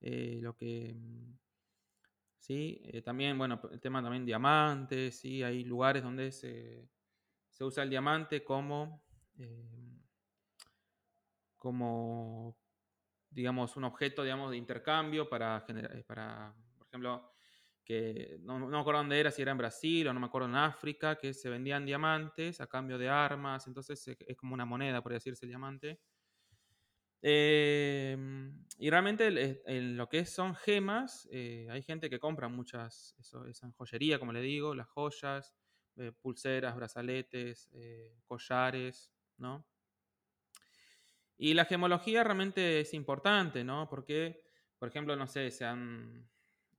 eh, 0.00 0.38
lo 0.42 0.56
que 0.56 0.94
mm, 0.94 1.32
¿sí? 2.42 2.80
Eh, 2.84 3.02
también, 3.02 3.38
bueno, 3.38 3.60
el 3.70 3.80
tema 3.80 4.02
también 4.02 4.26
diamantes, 4.26 5.20
¿sí? 5.20 5.42
Hay 5.44 5.64
lugares 5.64 6.02
donde 6.02 6.32
se, 6.32 6.88
usa 7.60 7.84
el 7.84 7.90
diamante 7.90 8.42
como, 8.42 9.04
eh, 9.38 10.02
como, 11.56 12.58
digamos, 13.30 13.76
un 13.76 13.84
objeto, 13.84 14.24
digamos, 14.24 14.50
de 14.50 14.56
intercambio 14.56 15.28
para, 15.28 15.60
generar, 15.60 15.96
eh, 15.96 16.02
para 16.02 16.52
por 16.76 16.88
ejemplo, 16.88 17.31
que 17.84 18.36
no, 18.40 18.58
me 18.58 18.78
acuerdo 18.78 19.00
dónde 19.00 19.18
era, 19.18 19.30
si 19.30 19.42
era 19.42 19.52
en 19.52 19.58
Brasil 19.58 20.06
o 20.08 20.12
no 20.14 20.20
me 20.20 20.26
acuerdo 20.26 20.48
en 20.48 20.56
África, 20.56 21.16
que 21.16 21.34
se 21.34 21.48
vendían 21.48 21.84
diamantes 21.84 22.60
a 22.60 22.66
cambio 22.66 22.98
de 22.98 23.08
armas, 23.08 23.66
entonces 23.66 24.06
es 24.06 24.36
como 24.36 24.54
una 24.54 24.64
moneda, 24.64 25.02
por 25.02 25.12
decirse, 25.12 25.44
el 25.46 25.50
diamante. 25.50 26.00
Em, 27.24 28.66
y 28.78 28.90
realmente 28.90 29.62
en 29.66 29.96
lo 29.96 30.08
que 30.08 30.26
son 30.26 30.56
gemas, 30.56 31.28
eh, 31.30 31.68
hay 31.70 31.82
gente 31.82 32.10
que 32.10 32.18
compra 32.18 32.48
muchas, 32.48 33.14
eso 33.20 33.46
es 33.46 33.62
en 33.62 33.70
joyería, 33.72 34.18
como 34.18 34.32
le 34.32 34.40
digo, 34.40 34.74
las 34.74 34.88
joyas, 34.88 35.54
eh, 35.96 36.10
pulseras, 36.20 36.74
brazaletes, 36.74 37.68
eh, 37.74 38.18
collares, 38.24 39.12
¿no? 39.36 39.64
Y 41.36 41.54
la 41.54 41.64
gemología 41.64 42.24
realmente 42.24 42.80
es 42.80 42.92
importante, 42.94 43.62
¿no? 43.62 43.88
Porque, 43.88 44.42
por 44.78 44.88
ejemplo, 44.88 45.14
no 45.14 45.26
sé, 45.28 45.50
sean, 45.52 46.28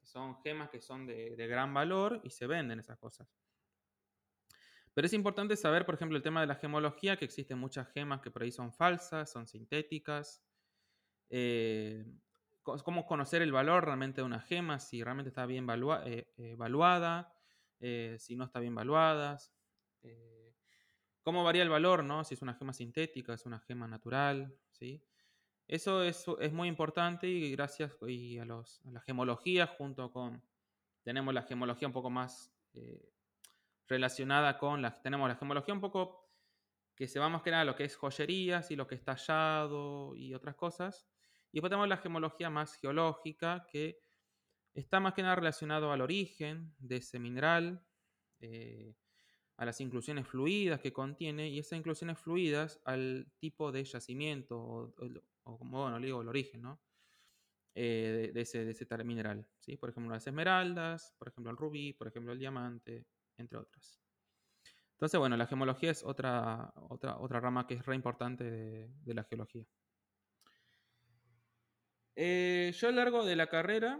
son 0.03 0.35
gemas 0.41 0.69
que 0.69 0.81
son 0.81 1.05
de, 1.05 1.35
gran 1.47 1.73
valor 1.73 2.21
y 2.23 2.29
se 2.29 2.47
venden 2.47 2.79
esas 2.79 2.97
cosas. 2.97 3.27
Pero 4.93 5.07
es 5.07 5.13
importante 5.13 5.55
saber, 5.55 5.85
por 5.85 5.95
ejemplo, 5.95 6.17
el 6.17 6.23
tema 6.23 6.41
de 6.41 6.47
la 6.47 6.55
gemología, 6.55 7.17
que 7.17 7.25
existen 7.25 7.57
muchas 7.57 7.87
gemas 7.91 8.21
que 8.21 8.29
por 8.29 8.43
ahí 8.43 8.51
son 8.51 8.71
falsas, 8.71 9.31
son 9.31 9.47
sintéticas. 9.47 10.43
Eh, 11.29 12.05
cómo 12.61 13.05
conocer 13.05 13.41
el 13.41 13.51
valor 13.51 13.85
realmente 13.85 14.21
de 14.21 14.25
una 14.25 14.39
gema, 14.39 14.79
si 14.79 15.03
realmente 15.03 15.29
está 15.29 15.45
bien 15.45 15.67
eh, 16.05 16.31
evaluada, 16.37 17.33
eh, 17.79 18.17
si 18.19 18.35
no 18.35 18.45
está 18.45 18.59
bien 18.59 18.73
evaluada. 18.73 19.39
cómo 21.23 21.43
varía 21.43 21.63
el 21.63 21.69
valor, 21.69 22.03
¿no? 22.03 22.23
Si 22.23 22.35
es 22.35 22.41
una 22.41 22.53
gema 22.53 22.73
sintética, 22.73 23.33
es 23.33 23.45
una 23.45 23.59
gema 23.59 23.87
natural, 23.87 24.55
¿sí? 24.71 25.03
Eso 25.67 26.03
es, 26.03 26.25
muy 26.51 26.67
importante 26.67 27.27
y 27.27 27.51
gracias 27.51 27.97
y 28.07 28.37
a, 28.37 28.45
los, 28.45 28.81
la 28.85 29.01
gemología 29.01 29.67
junto 29.67 30.11
con, 30.11 30.43
tenemos 31.03 31.33
la 31.33 31.43
gemología 31.43 31.87
un 31.87 31.93
poco 31.93 32.09
más 32.09 32.53
relacionada 33.87 34.57
con 34.57 34.81
la, 34.81 34.93
tenemos 35.01 35.27
la 35.27 35.35
gemología 35.35 35.73
un 35.73 35.81
poco 35.81 36.23
que 36.95 37.07
se 37.07 37.19
va 37.19 37.29
más 37.29 37.41
que 37.41 37.51
nada 37.51 37.63
a 37.63 37.65
lo 37.65 37.75
que 37.75 37.85
es 37.85 37.95
joyería, 37.95 38.63
y 38.69 38.75
lo 38.75 38.87
que 38.87 38.95
es 38.95 39.03
tallado 39.03 40.15
y 40.15 40.33
otras 40.33 40.55
cosas. 40.55 41.07
Y 41.51 41.57
después 41.57 41.69
tenemos 41.69 41.87
la 41.87 41.97
gemología 41.97 42.49
más 42.49 42.75
geológica, 42.75 43.65
que 43.71 43.99
está 44.73 44.99
más 44.99 45.13
que 45.13 45.21
nada 45.23 45.35
relacionado 45.35 45.91
al 45.91 46.01
origen 46.01 46.73
de 46.77 46.97
ese 46.97 47.19
mineral, 47.19 47.85
eh, 48.39 48.95
a 49.57 49.65
las 49.65 49.81
inclusiones 49.81 50.27
fluidas 50.27 50.79
que 50.79 50.93
contiene, 50.93 51.49
y 51.49 51.59
esas 51.59 51.77
inclusiones 51.77 52.19
fluidas 52.19 52.79
al 52.85 53.31
tipo 53.39 53.71
de 53.71 53.83
yacimiento, 53.83 54.59
o, 54.59 54.93
como 55.43 55.81
bueno, 55.81 55.99
le 55.99 56.07
digo, 56.07 56.21
el 56.21 56.27
origen, 56.27 56.61
¿no? 56.61 56.79
Eh, 57.75 58.31
de, 58.33 58.41
ese, 58.41 58.65
de 58.65 58.71
ese 58.71 59.03
mineral. 59.03 59.47
¿sí? 59.59 59.77
Por 59.77 59.89
ejemplo, 59.89 60.13
las 60.13 60.27
esmeraldas, 60.27 61.15
por 61.17 61.29
ejemplo, 61.29 61.49
el 61.49 61.57
rubí, 61.57 61.93
por 61.93 62.07
ejemplo, 62.07 62.31
el 62.31 62.39
diamante, 62.39 63.07
entre 63.37 63.57
otras. 63.57 63.99
Entonces, 64.91 65.19
bueno, 65.19 65.35
la 65.37 65.47
gemología 65.47 65.89
es 65.89 66.03
otra, 66.03 66.71
otra, 66.75 67.17
otra 67.17 67.39
rama 67.39 67.65
que 67.65 67.73
es 67.73 67.85
re 67.85 67.95
importante 67.95 68.43
de, 68.43 69.13
la 69.13 69.23
geología. 69.23 69.65
Eh, 72.15 72.71
yo 72.75 72.87
a 72.87 72.91
lo 72.91 72.97
largo 72.97 73.25
de 73.25 73.35
la 73.35 73.47
carrera, 73.47 73.99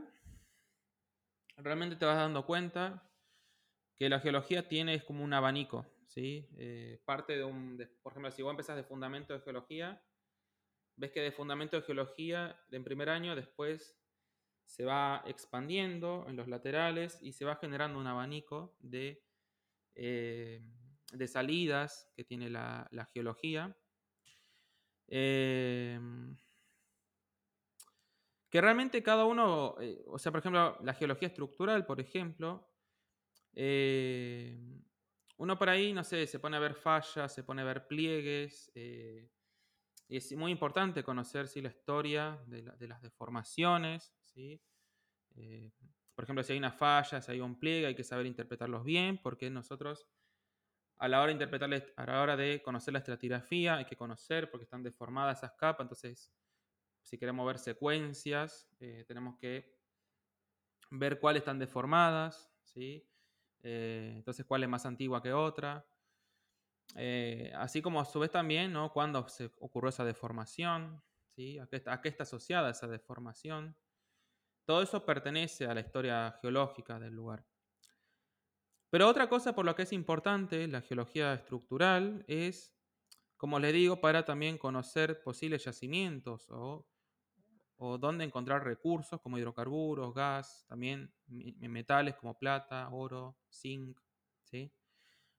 realmente 1.57 1.95
te 1.95 2.05
vas 2.05 2.17
dando 2.17 2.45
cuenta 2.45 3.11
que 3.95 4.07
la 4.07 4.19
geología 4.19 4.67
tiene 4.67 4.93
es 4.93 5.03
como 5.03 5.23
un 5.23 5.33
abanico, 5.33 5.85
¿sí? 6.05 6.47
Eh, 6.57 7.01
parte 7.05 7.37
de 7.37 7.43
un, 7.43 7.77
por 8.03 8.13
ejemplo, 8.13 8.31
si 8.31 8.43
vos 8.43 8.51
empezás 8.51 8.75
de 8.75 8.83
fundamento 8.83 9.33
de 9.33 9.39
geología, 9.39 9.99
ves 10.95 11.11
que 11.11 11.21
de 11.21 11.31
fundamento 11.31 11.75
de 11.75 11.83
geología, 11.83 12.59
en 12.71 12.83
primer 12.83 13.09
año, 13.09 13.35
después 13.35 13.97
se 14.65 14.85
va 14.85 15.23
expandiendo 15.27 16.25
en 16.27 16.35
los 16.35 16.47
laterales 16.47 17.19
y 17.21 17.33
se 17.33 17.45
va 17.45 17.55
generando 17.57 17.99
un 17.99 18.07
abanico 18.07 18.75
de, 18.79 19.23
eh, 19.95 20.61
de 21.11 21.27
salidas 21.27 22.11
que 22.15 22.23
tiene 22.23 22.49
la, 22.49 22.89
geología. 23.13 23.75
Eh, 25.07 25.99
que 28.49 28.61
realmente 28.61 29.03
cada 29.03 29.25
uno, 29.25 29.75
eh, 29.79 30.03
o 30.07 30.17
sea, 30.17 30.31
por 30.31 30.39
ejemplo, 30.39 30.77
la 30.81 30.93
geología 30.93 31.27
estructural, 31.27 31.85
por 31.85 31.99
ejemplo, 31.99 32.69
uno 35.37 35.57
por 35.57 35.69
ahí, 35.69 35.93
no 35.93 36.03
sé, 36.03 36.25
se 36.25 36.39
pone 36.39 36.57
a 36.57 36.59
ver 36.59 36.75
fallas, 36.75 37.33
se 37.33 37.43
pone 37.43 37.61
a 37.61 37.65
ver 37.65 37.85
pliegues, 37.87 38.71
es 40.17 40.31
muy 40.35 40.51
importante 40.51 41.03
conocer 41.03 41.49
la 41.55 41.69
historia 41.69 42.39
de, 42.47 42.87
las 42.87 43.01
deformaciones, 43.01 44.13
eh, 45.35 45.71
por 46.15 46.23
ejemplo, 46.23 46.43
si 46.43 46.53
hay 46.53 46.59
una 46.59 46.71
falla, 46.71 47.21
si 47.21 47.31
hay 47.31 47.41
un 47.41 47.59
pliegue, 47.59 47.87
hay 47.87 47.95
que 47.95 48.03
saber 48.03 48.25
interpretarlos 48.25 48.83
bien, 48.83 49.19
porque 49.21 49.49
nosotros 49.49 50.07
a 50.97 51.07
la 51.07 51.19
hora 51.19 51.27
de 51.27 51.33
interpretarles, 51.33 51.91
a 51.97 52.05
la 52.05 52.21
hora 52.21 52.37
de 52.37 52.61
conocer 52.61 52.93
la 52.93 52.99
estratigrafía, 52.99 53.75
hay 53.75 53.85
que 53.85 53.95
conocer 53.95 54.49
porque 54.51 54.63
están 54.65 54.83
deformadas 54.83 55.39
esas 55.39 55.53
capas, 55.53 55.85
entonces 55.85 56.31
si 57.01 57.17
queremos 57.17 57.45
ver 57.45 57.59
secuencias, 57.59 58.69
eh, 58.79 59.03
tenemos 59.07 59.37
que 59.37 59.75
ver 60.91 61.19
cuáles 61.19 61.41
están 61.41 61.59
deformadas, 61.59 62.51
¿sí? 62.63 63.09
Eh, 63.61 64.13
entonces 64.15 64.45
cuál 64.45 64.63
es 64.63 64.69
más 64.69 64.85
antigua 64.85 65.21
que 65.21 65.33
otra. 65.33 65.85
Así 67.55 67.81
como 67.81 67.99
a 67.99 68.05
su 68.05 68.19
vez 68.19 68.31
también, 68.31 68.73
¿no? 68.73 68.91
Cuándo 68.91 69.27
se 69.27 69.51
ocurrió 69.59 69.89
esa 69.89 70.05
deformación, 70.05 71.01
¿sí? 71.35 71.59
¿A 71.59 71.67
qué, 71.67 71.83
a 71.85 72.01
qué 72.01 72.09
está 72.09 72.23
asociada 72.23 72.69
esa 72.69 72.87
deformación? 72.87 73.75
Todo 74.65 74.81
eso 74.81 75.05
pertenece 75.05 75.65
a 75.65 75.73
la 75.73 75.81
historia 75.81 76.37
geológica 76.41 76.99
del 76.99 77.13
lugar. 77.13 77.45
Pero 78.89 79.07
otra 79.07 79.27
cosa 79.27 79.55
por 79.55 79.65
lo 79.65 79.75
que 79.75 79.81
es 79.81 79.91
importante 79.91 80.67
la 80.67 80.81
geología 80.81 81.33
estructural 81.33 82.23
es, 82.27 82.77
como 83.37 83.59
les 83.59 83.73
digo, 83.73 83.99
para 83.99 84.23
también 84.23 84.57
conocer 84.57 85.23
posibles 85.23 85.65
yacimientos 85.65 86.47
o, 86.51 86.87
o 87.77 87.97
dónde 87.97 88.23
encontrar 88.23 88.63
recursos 88.63 89.19
como 89.19 89.37
hidrocarburos, 89.37 90.13
gas, 90.13 90.65
también 90.67 91.11
metales 91.25 92.15
como 92.15 92.37
plata, 92.37 92.87
oro, 92.91 93.35
zinc, 93.51 93.99
¿sí? 94.43 94.71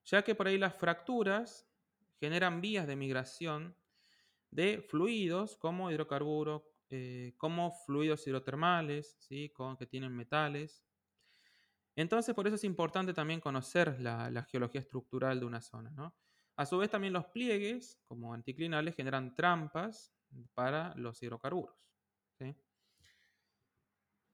Ya 0.05 0.23
que 0.23 0.35
por 0.35 0.47
ahí 0.47 0.57
las 0.57 0.75
fracturas 0.75 1.67
generan 2.19 2.61
vías 2.61 2.87
de 2.87 2.95
migración 2.95 3.75
de 4.51 4.81
fluidos 4.81 5.57
como 5.57 5.91
hidrocarburos, 5.91 6.63
eh, 6.89 7.33
como 7.37 7.71
fluidos 7.71 8.25
hidrotermales, 8.25 9.17
¿sí? 9.19 9.51
que 9.77 9.85
tienen 9.85 10.15
metales. 10.15 10.85
Entonces, 11.95 12.33
por 12.35 12.47
eso 12.47 12.55
es 12.55 12.63
importante 12.63 13.13
también 13.13 13.39
conocer 13.39 13.99
la, 13.99 14.43
geología 14.49 14.81
estructural 14.81 15.39
de 15.39 15.45
una 15.45 15.61
zona. 15.61 16.13
A 16.55 16.65
su 16.65 16.77
vez, 16.77 16.89
también 16.89 17.13
los 17.13 17.25
pliegues, 17.25 18.01
como 18.05 18.33
anticlinales, 18.33 18.95
generan 18.95 19.35
trampas 19.35 20.13
para 20.53 20.93
los 20.95 21.21
hidrocarburos. 21.21 21.75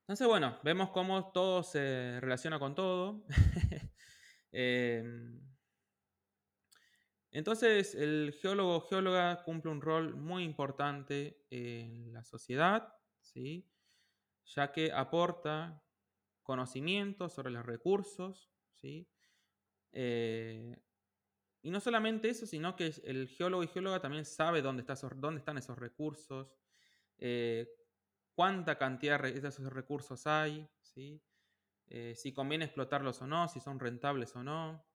Entonces, 0.02 0.28
bueno, 0.28 0.60
vemos 0.64 0.90
cómo 0.90 1.32
todo 1.32 1.64
se 1.64 2.20
relaciona 2.20 2.60
con 2.60 2.76
todo. 2.76 3.26
Em, 4.54 5.51
entonces, 7.32 7.96
el 7.96 8.34
geólogo 8.42 8.76
o 8.76 8.82
geóloga 8.82 9.44
cumple 9.44 9.72
un 9.72 9.82
rol 9.82 10.16
muy 10.16 10.44
importante 10.44 11.46
en 11.50 12.14
la 12.14 12.24
sociedad, 12.24 12.94
¿sí? 13.22 13.72
ya 14.46 14.72
que 14.72 14.92
aporta 14.92 15.84
conocimiento 16.44 17.30
sobre 17.30 17.52
los 17.52 17.66
recursos, 17.66 18.52
¿sí? 18.74 19.10
Eh, 19.94 20.76
y 21.62 21.70
no 21.70 21.80
solamente 21.80 22.30
eso, 22.30 22.46
sino 22.46 22.76
que 22.76 22.94
el 23.04 23.28
geólogo 23.28 23.64
y 23.64 23.68
geóloga 23.68 24.02
también 24.02 24.26
sabe 24.26 24.62
dónde, 24.62 24.84
dónde 25.18 25.40
están 25.40 25.58
esos 25.58 25.78
recursos, 25.78 26.58
eh, 27.18 27.70
cuánta 28.34 28.78
cantidad 28.78 29.22
de 29.22 29.38
esos 29.38 29.72
recursos 29.72 30.26
hay, 30.26 30.68
¿sí? 30.82 31.24
Eh, 31.88 32.16
si 32.16 32.34
conviene 32.34 32.66
explotarlos 32.66 33.22
o 33.22 33.28
no, 33.28 33.48
si 33.48 33.60
son 33.60 33.80
rentables 33.80 34.36
o 34.36 34.44
no. 34.44 34.86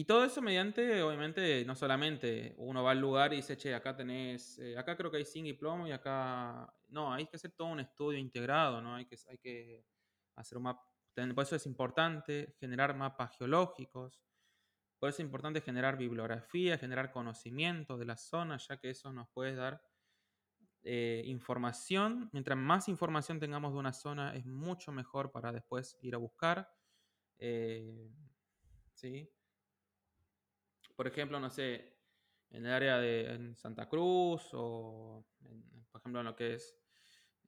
Y 0.00 0.06
todo 0.06 0.24
eso 0.24 0.40
mediante, 0.40 1.02
obviamente, 1.02 1.62
no 1.66 1.74
solamente 1.74 2.54
uno 2.56 2.82
va 2.82 2.92
al 2.92 2.98
lugar 2.98 3.34
y 3.34 3.36
dice, 3.36 3.58
che, 3.58 3.74
acá 3.74 3.94
tenés, 3.94 4.58
eh, 4.58 4.78
acá 4.78 4.96
creo 4.96 5.10
que 5.10 5.18
hay 5.18 5.26
zinc 5.26 5.46
y 5.48 5.58
y 5.88 5.92
acá... 5.92 6.72
No, 6.88 7.12
hay 7.12 7.26
que 7.26 7.36
hacer 7.36 7.52
todo 7.52 7.68
un 7.68 7.80
estudio 7.80 8.18
integrado, 8.18 8.80
¿no? 8.80 8.94
Hay 8.94 9.04
que, 9.04 9.84
hacer 10.36 10.56
un 10.56 10.64
mapa. 10.64 10.90
Por 11.34 11.44
eso 11.44 11.54
es 11.54 11.66
importante 11.66 12.56
generar 12.58 12.96
mapas 12.96 13.36
geológicos, 13.36 14.22
por 14.98 15.10
eso 15.10 15.16
es 15.16 15.26
importante 15.26 15.60
generar 15.60 15.98
bibliografía, 15.98 16.78
generar 16.78 17.12
conocimiento 17.12 17.98
de 17.98 18.06
la 18.06 18.16
zona, 18.16 18.56
ya 18.56 18.78
que 18.78 18.88
eso 18.88 19.12
nos 19.12 19.28
puede 19.28 19.54
dar 19.54 19.82
eh, 20.82 21.24
información. 21.26 22.30
Mientras 22.32 22.56
más 22.56 22.88
información 22.88 23.38
tengamos 23.38 23.74
de 23.74 23.78
una 23.78 23.92
zona, 23.92 24.34
es 24.34 24.46
mucho 24.46 24.92
mejor 24.92 25.30
para 25.30 25.52
después 25.52 25.98
ir 26.00 26.14
a 26.14 26.18
buscar. 26.18 26.72
Eh, 27.36 28.10
¿sí? 28.94 29.30
Por 31.00 31.06
ejemplo, 31.06 31.40
no 31.40 31.48
sé, 31.48 31.96
en 32.50 32.66
el 32.66 32.72
área 32.74 32.98
de 32.98 33.54
Santa 33.56 33.88
Cruz 33.88 34.50
o, 34.52 35.24
por 35.90 35.98
ejemplo, 35.98 36.20
en 36.20 36.26
lo 36.26 36.36
que 36.36 36.52
es 36.56 36.76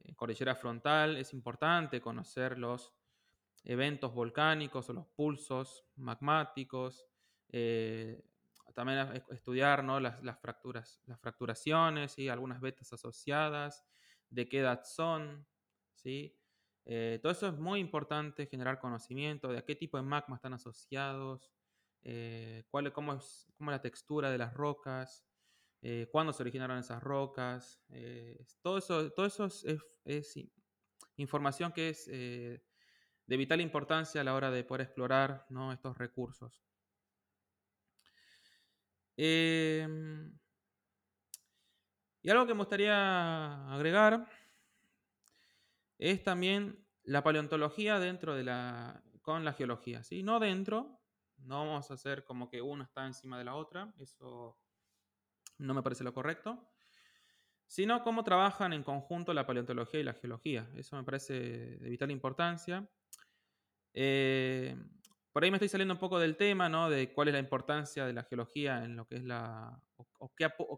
eh, 0.00 0.14
cordillera 0.14 0.54
frontal, 0.54 1.18
es 1.18 1.34
importante 1.34 2.00
conocer 2.00 2.56
los 2.56 2.94
eventos 3.62 4.14
volcánicos 4.14 4.88
o 4.88 4.94
los 4.94 5.06
pulsos 5.08 5.84
magmáticos, 5.96 7.06
eh, 7.50 8.24
también 8.74 9.22
estudiar 9.28 9.84
las, 9.84 10.40
fracturas, 10.40 11.02
las 11.04 11.20
fracturaciones, 11.20 12.18
y 12.18 12.30
algunas 12.30 12.58
vetas 12.58 12.90
asociadas, 12.94 13.84
de 14.30 14.48
qué 14.48 14.60
edad 14.60 14.82
son, 14.84 15.46
¿sí? 15.92 16.34
Eh, 16.86 17.18
todo 17.20 17.32
eso 17.32 17.48
es 17.48 17.58
muy 17.58 17.80
importante, 17.80 18.46
generar 18.46 18.78
conocimiento 18.78 19.48
de 19.48 19.58
a 19.58 19.64
qué 19.66 19.76
tipo 19.76 19.98
de 19.98 20.04
magma 20.04 20.36
están 20.36 20.54
asociados, 20.54 21.52
eh, 22.02 22.64
cómo, 22.92 23.14
es, 23.14 23.46
cómo 23.56 23.70
la 23.70 23.80
textura 23.80 24.30
de 24.30 24.38
las 24.38 24.54
rocas, 24.54 25.24
cuándo 26.12 26.32
se 26.32 26.42
originaron 26.42 26.78
esas 26.78 27.02
rocas. 27.02 27.80
todo 28.62 28.78
eso, 28.78 29.10
todo 29.12 29.26
eso 29.26 29.46
es, 30.04 30.38
información 31.16 31.72
que 31.72 31.88
es 31.88 32.06
de 32.06 33.36
vital 33.36 33.60
importancia 33.60 34.20
a 34.20 34.24
la 34.24 34.34
hora 34.34 34.50
de 34.50 34.64
poder 34.64 34.82
explorar 34.82 35.46
estos 35.72 35.98
recursos. 35.98 36.62
Em, 39.16 40.32
y 42.22 42.30
algo 42.30 42.46
que 42.46 42.54
me 42.54 42.60
gustaría 42.60 43.72
agregar 43.72 44.26
es 45.98 46.22
también 46.22 46.84
la 47.04 47.22
paleontología 47.22 47.98
dentro 47.98 48.34
de 48.34 48.44
la, 48.44 49.02
con 49.20 49.44
la 49.44 49.52
geología, 49.52 50.02
¿sí? 50.02 50.22
No 50.22 50.40
dentro, 50.40 51.01
no 51.44 51.66
vamos 51.66 51.90
a 51.90 51.94
hacer 51.94 52.24
como 52.24 52.48
que 52.48 52.62
una 52.62 52.84
está 52.84 53.06
encima 53.06 53.38
de 53.38 53.44
la 53.44 53.54
otra, 53.54 53.92
eso 53.98 54.58
no 55.58 55.74
me 55.74 55.82
parece 55.82 56.04
lo 56.04 56.12
correcto, 56.12 56.68
sino 57.66 58.02
cómo 58.02 58.24
trabajan 58.24 58.72
en 58.72 58.82
conjunto 58.82 59.32
la 59.32 59.46
paleontología 59.46 60.00
y 60.00 60.04
la 60.04 60.14
geología. 60.14 60.68
Eso 60.76 60.96
me 60.96 61.04
parece 61.04 61.34
de 61.78 61.88
vital 61.88 62.10
importancia. 62.10 62.86
Eh, 63.94 64.76
por 65.32 65.42
ahí 65.42 65.50
me 65.50 65.56
estoy 65.56 65.70
saliendo 65.70 65.94
un 65.94 66.00
poco 66.00 66.18
del 66.18 66.36
tema, 66.36 66.68
¿no? 66.68 66.90
De 66.90 67.12
cuál 67.14 67.28
es 67.28 67.34
la 67.34 67.40
importancia 67.40 68.04
de 68.04 68.12
la 68.12 68.24
geología 68.24 68.84
en 68.84 68.96
lo 68.96 69.06
que 69.06 69.16
es 69.16 69.24
la. 69.24 69.82
o, 69.96 70.34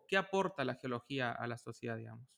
qué, 0.07 0.17
aporta 0.17 0.65
la 0.65 0.77
geología 0.77 1.33
a 1.33 1.47
la 1.49 1.59
sociedad, 1.59 1.97
digamos. 1.97 2.29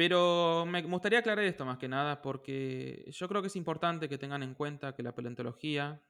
Pero 0.00 0.64
me 0.64 0.80
gustaría 0.80 1.18
aclarar 1.18 1.44
esto 1.44 1.66
más 1.66 1.76
que 1.76 1.86
nada, 1.86 2.22
porque 2.22 3.04
yo 3.12 3.28
creo 3.28 3.42
que 3.42 3.48
es 3.48 3.56
importante 3.56 4.08
que 4.08 4.16
tengan 4.16 4.42
en 4.42 4.54
cuenta 4.54 4.94
que 4.94 5.02
la 5.02 5.14
paleontología 5.14 6.02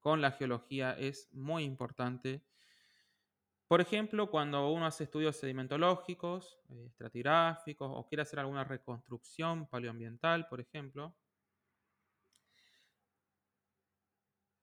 con 0.00 0.22
la 0.22 0.30
geología 0.30 0.92
es 0.98 1.28
muy 1.34 1.64
importante. 1.64 2.42
Por 3.66 3.82
ejemplo, 3.82 4.30
cuando 4.30 4.70
uno 4.72 4.86
hace 4.86 5.04
estudios 5.04 5.36
sedimentológicos, 5.36 6.58
eh, 6.70 6.86
estratigráficos, 6.86 7.90
o 7.94 8.06
quiere 8.06 8.22
hacer 8.22 8.38
alguna 8.38 8.64
reconstrucción 8.64 9.66
paleoambiental, 9.68 10.48
por 10.48 10.62
ejemplo, 10.62 11.14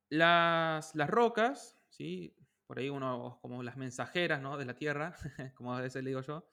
Las, 0.10 0.92
rocas, 1.08 1.78
¿sí? 1.90 2.36
por 2.66 2.80
ahí 2.80 2.90
uno, 2.90 3.38
como 3.44 3.62
las 3.62 3.78
mensajeras 3.78 4.42
¿no? 4.42 4.58
de 4.58 4.66
la 4.66 4.74
Tierra, 4.74 5.16
como 5.54 5.76
a 5.76 5.82
veces 5.82 6.04
le 6.04 6.10
digo 6.10 6.22
yo, 6.22 6.48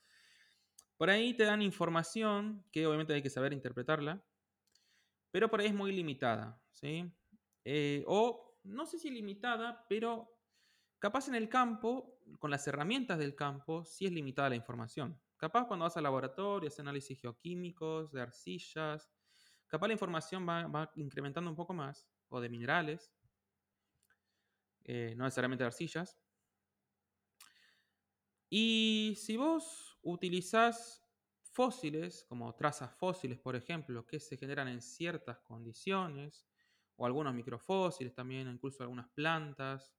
por 1.03 1.11
ahí 1.11 1.35
te 1.35 1.43
dan 1.43 1.63
información 1.63 2.65
que 2.71 2.87
obviamente 2.87 3.13
hay 3.13 3.23
que 3.23 3.29
saber 3.29 3.53
interpretarla, 3.53 4.25
pero 5.33 5.51
por 5.51 5.59
ahí 5.59 5.67
es 5.67 5.75
muy 5.75 5.91
limitada. 5.91 6.63
¿sí? 6.71 7.13
Eh, 7.65 8.05
o 8.07 8.57
no 8.63 8.87
sé 8.87 9.01
si 9.01 9.11
limitada, 9.11 9.85
pero 9.89 10.39
capaz 11.01 11.27
en 11.27 11.35
el 11.35 11.49
campo, 11.49 12.21
con 12.39 12.53
las 12.53 12.69
herramientas 12.69 13.19
del 13.19 13.35
campo, 13.35 13.85
sí 13.85 14.07
es 14.07 14.13
limitada 14.13 14.51
la 14.51 14.55
información. 14.55 15.21
Capaz 15.37 15.67
cuando 15.67 15.87
vas 15.87 15.97
al 15.97 16.05
laboratorio, 16.05 16.69
haces 16.69 16.79
análisis 16.79 17.21
geoquímicos, 17.21 18.13
de 18.13 18.23
arcillas, 18.23 19.11
capaz 19.67 19.89
la 19.89 19.95
información 19.95 20.49
va, 20.49 20.69
va 20.69 20.93
incrementando 20.95 21.51
un 21.51 21.57
poco 21.57 21.75
más, 21.75 22.07
o 22.29 22.41
de 22.41 22.49
minerales, 22.49 23.13
eh, 24.85 25.15
no 25.17 25.25
necesariamente 25.25 25.65
arcillas. 25.65 26.17
Y 28.49 29.15
si 29.17 29.37
vos 29.37 29.92
utilizás 30.03 31.05
fósiles, 31.43 32.25
como 32.29 32.55
trazas 32.55 32.95
fósiles, 32.95 33.39
por 33.39 33.57
ejemplo, 33.57 34.07
que 34.07 34.21
se 34.21 34.37
generan 34.37 34.69
en 34.69 34.81
ciertas 34.81 35.39
condiciones, 35.41 36.47
o 36.97 37.07
algunos 37.07 37.35
microfósiles 37.35 38.15
también, 38.15 38.49
incluso 38.49 38.83
algunas 38.83 39.09
plantas, 39.11 39.95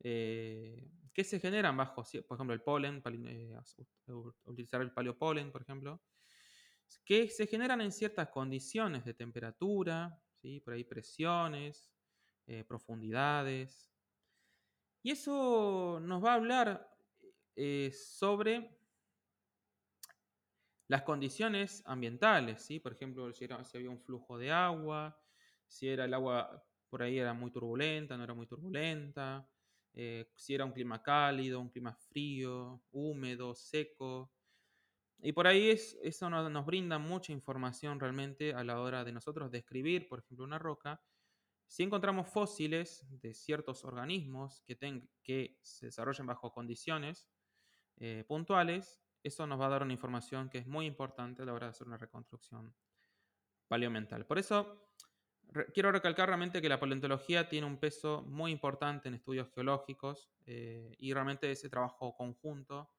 eh, 0.00 0.90
que 1.12 1.24
se 1.24 1.40
generan 1.40 1.76
bajo, 1.76 2.02
por 2.26 2.36
ejemplo, 2.36 2.54
el 2.54 2.62
polen, 2.62 3.02
eh, 3.26 3.56
utilizar 4.44 4.80
el 4.80 4.92
paleopolen, 4.92 5.50
por 5.50 5.62
ejemplo, 5.62 6.02
que 7.04 7.28
se 7.28 7.46
generan 7.46 7.80
en 7.80 7.92
ciertas 7.92 8.28
condiciones 8.28 9.04
de 9.04 9.14
temperatura, 9.14 10.22
¿sí? 10.40 10.60
por 10.60 10.74
ahí 10.74 10.84
presiones, 10.84 11.92
profundidades, 12.66 13.92
y 15.02 15.12
eso 15.12 16.00
nos 16.02 16.24
va 16.24 16.32
a 16.32 16.34
hablar 16.34 16.96
eh, 17.56 17.90
sobre 17.92 18.77
las 20.88 21.02
condiciones 21.02 21.82
ambientales, 21.86 22.62
¿sí? 22.62 22.80
Por 22.80 22.92
ejemplo, 22.92 23.32
si, 23.32 23.46
había 23.74 23.90
un 23.90 24.00
flujo 24.00 24.38
de 24.38 24.50
agua, 24.50 25.18
si 25.66 25.88
era 25.88 26.06
el 26.06 26.14
agua 26.14 26.64
por 26.88 27.02
ahí 27.02 27.18
era 27.18 27.34
muy 27.34 27.50
turbulenta, 27.50 28.16
no 28.16 28.24
era 28.24 28.34
muy 28.34 28.46
turbulenta, 28.46 29.48
eh, 29.92 30.30
si 30.34 30.54
era 30.54 30.64
un 30.64 30.72
clima 30.72 31.02
cálido, 31.02 31.60
un 31.60 31.68
clima 31.68 31.94
frío, 31.94 32.82
húmedo, 32.90 33.54
seco. 33.54 34.32
Y 35.20 35.32
por 35.32 35.46
ahí 35.46 35.70
es, 35.70 35.98
eso 36.02 36.30
nos, 36.30 36.50
nos, 36.50 36.64
brinda 36.64 36.98
mucha 36.98 37.32
información 37.32 38.00
realmente 38.00 38.54
a 38.54 38.64
la 38.64 38.80
hora 38.80 39.04
de 39.04 39.12
nosotros 39.12 39.50
describir, 39.50 40.08
por 40.08 40.20
ejemplo, 40.20 40.44
una 40.44 40.58
roca 40.58 41.02
si 41.68 41.82
encontramos 41.82 42.28
fósiles 42.28 43.06
de 43.10 43.34
ciertos 43.34 43.84
organismos 43.84 44.62
que, 44.62 44.76
que 45.22 45.58
se 45.62 45.86
desarrollen 45.86 46.26
bajo 46.26 46.50
condiciones 46.50 47.28
eh, 47.98 48.24
puntuales, 48.26 49.02
eso 49.22 49.46
nos 49.46 49.60
va 49.60 49.66
a 49.66 49.70
dar 49.70 49.82
una 49.82 49.92
información 49.92 50.48
que 50.48 50.58
es 50.58 50.66
muy 50.66 50.86
importante 50.86 51.42
a 51.42 51.44
la 51.44 51.52
hora 51.52 51.66
de 51.66 51.70
hacer 51.70 51.86
una 51.86 51.96
reconstrucción 51.96 52.74
paleomental. 53.68 54.24
Por 54.26 54.38
eso 54.38 54.88
quiero 55.72 55.92
recalcar 55.92 56.28
realmente 56.28 56.60
que 56.60 56.68
la 56.68 56.80
paleontología 56.80 57.48
tiene 57.48 57.66
un 57.66 57.78
peso 57.78 58.22
muy 58.22 58.52
importante 58.52 59.08
en 59.08 59.14
estudios 59.14 59.48
geológicos 59.54 60.30
eh, 60.46 60.94
y 60.98 61.12
realmente 61.12 61.50
ese 61.50 61.68
trabajo 61.68 62.14
conjunto 62.16 62.90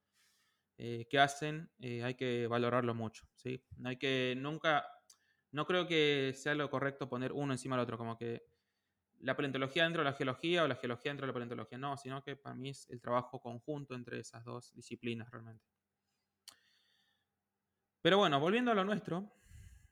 eh, 0.78 1.08
que 1.10 1.20
hacen 1.20 1.70
hay 1.82 2.16
que 2.16 2.48
valorarlo 2.48 2.94
mucho. 2.96 3.28
¿sí? 3.36 3.64
Hay 3.84 3.98
que 3.98 4.36
nunca, 4.38 4.86
no 5.52 5.66
creo 5.66 5.88
que 5.88 6.34
sea 6.36 6.56
lo 6.56 6.70
correcto 6.70 7.10
poner 7.10 7.34
uno 7.34 7.54
encima 7.54 7.76
del 7.76 7.84
otro, 7.84 7.98
como 7.98 8.18
que 8.18 8.44
la 9.22 9.36
paleontología 9.36 9.84
dentro 9.84 10.04
de 10.04 10.10
la 10.10 10.16
geología 10.16 10.64
o 10.64 10.68
la 10.68 10.76
geología 10.76 11.12
dentro 11.12 11.26
de 11.26 11.32
la 11.32 11.34
paleontología. 11.34 11.78
No, 11.78 11.98
sino 11.98 12.24
que 12.24 12.36
para 12.36 12.56
mí 12.56 12.70
es 12.70 12.90
el 12.90 13.02
trabajo 13.02 13.40
conjunto 13.42 13.94
entre 13.96 14.20
esas 14.20 14.44
dos 14.46 14.74
disciplinas 14.74 15.30
realmente. 15.30 15.66
Pero 18.02 18.18
bueno, 18.18 18.40
volviendo 18.40 18.72
a 18.72 18.76
lo 18.76 18.86
nuestro, 18.86 19.32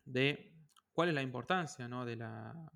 de 0.06 0.54
cuál 0.93 1.10
es 1.10 1.15
la 1.15 1.22
importancia 1.22 1.88
¿no? 1.88 2.06
de 2.06 2.15
la, 2.15 2.72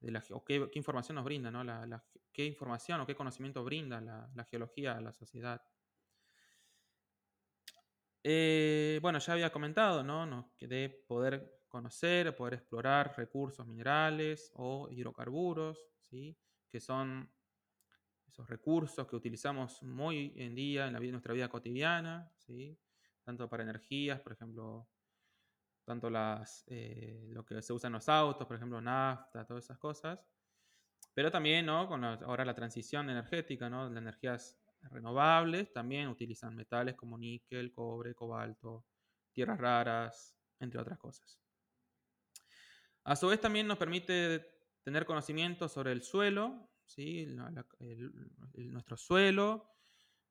de 0.00 0.10
la 0.10 0.22
o 0.30 0.44
qué, 0.44 0.70
información 0.74 1.16
nos 1.16 1.24
brinda, 1.24 1.50
¿no? 1.50 1.64
La, 1.64 2.04
qué 2.32 2.44
información 2.44 3.00
o 3.00 3.06
qué 3.06 3.14
conocimiento 3.14 3.64
brinda 3.64 4.00
la, 4.00 4.44
geología 4.44 4.96
a 4.96 5.00
la 5.00 5.12
sociedad. 5.12 5.62
Eh, 8.22 8.98
bueno, 9.00 9.18
ya 9.18 9.32
había 9.32 9.50
comentado, 9.50 10.02
¿no? 10.02 10.52
De 10.60 11.04
poder 11.08 11.60
conocer, 11.70 12.34
poder 12.36 12.54
explorar 12.54 13.14
recursos 13.16 13.66
minerales 13.66 14.50
o 14.54 14.88
hidrocarburos, 14.90 15.88
¿sí? 16.02 16.36
que 16.68 16.80
son 16.80 17.32
esos 18.28 18.48
recursos 18.48 19.06
que 19.06 19.16
utilizamos 19.16 19.82
muy 19.82 20.32
en 20.36 20.54
día 20.54 20.86
en 20.86 20.98
vida, 20.98 21.12
nuestra 21.12 21.32
vida 21.32 21.48
cotidiana, 21.48 22.30
¿sí? 22.36 22.78
Tanto 23.30 23.48
para 23.48 23.62
energías, 23.62 24.20
por 24.20 24.32
ejemplo, 24.32 24.88
tanto 25.84 26.10
las, 26.10 26.64
eh, 26.66 27.28
lo 27.28 27.44
que 27.44 27.62
se 27.62 27.72
usa 27.72 27.86
en 27.86 27.92
los 27.92 28.08
autos, 28.08 28.44
por 28.44 28.56
ejemplo, 28.56 28.80
nafta, 28.80 29.46
todas 29.46 29.64
esas 29.64 29.78
cosas, 29.78 30.18
pero 31.14 31.30
también 31.30 31.66
¿no? 31.66 31.86
con 31.86 32.04
ahora 32.04 32.44
la 32.44 32.54
transición 32.54 33.08
energética, 33.08 33.70
¿no? 33.70 33.88
las 33.88 34.02
energías 34.02 34.58
renovables 34.90 35.72
también 35.72 36.08
utilizan 36.08 36.56
metales 36.56 36.96
como 36.96 37.16
níquel, 37.16 37.70
cobre, 37.70 38.16
cobalto, 38.16 38.84
tierras 39.32 39.58
raras, 39.58 40.36
entre 40.58 40.80
otras 40.80 40.98
cosas. 40.98 41.38
A 43.04 43.14
su 43.14 43.28
vez 43.28 43.40
también 43.40 43.68
nos 43.68 43.78
permite 43.78 44.44
tener 44.82 45.06
conocimiento 45.06 45.68
sobre 45.68 45.92
el 45.92 46.02
suelo, 46.02 46.68
¿sí? 46.84 47.26
nuestro 48.56 48.96
suelo, 48.96 49.70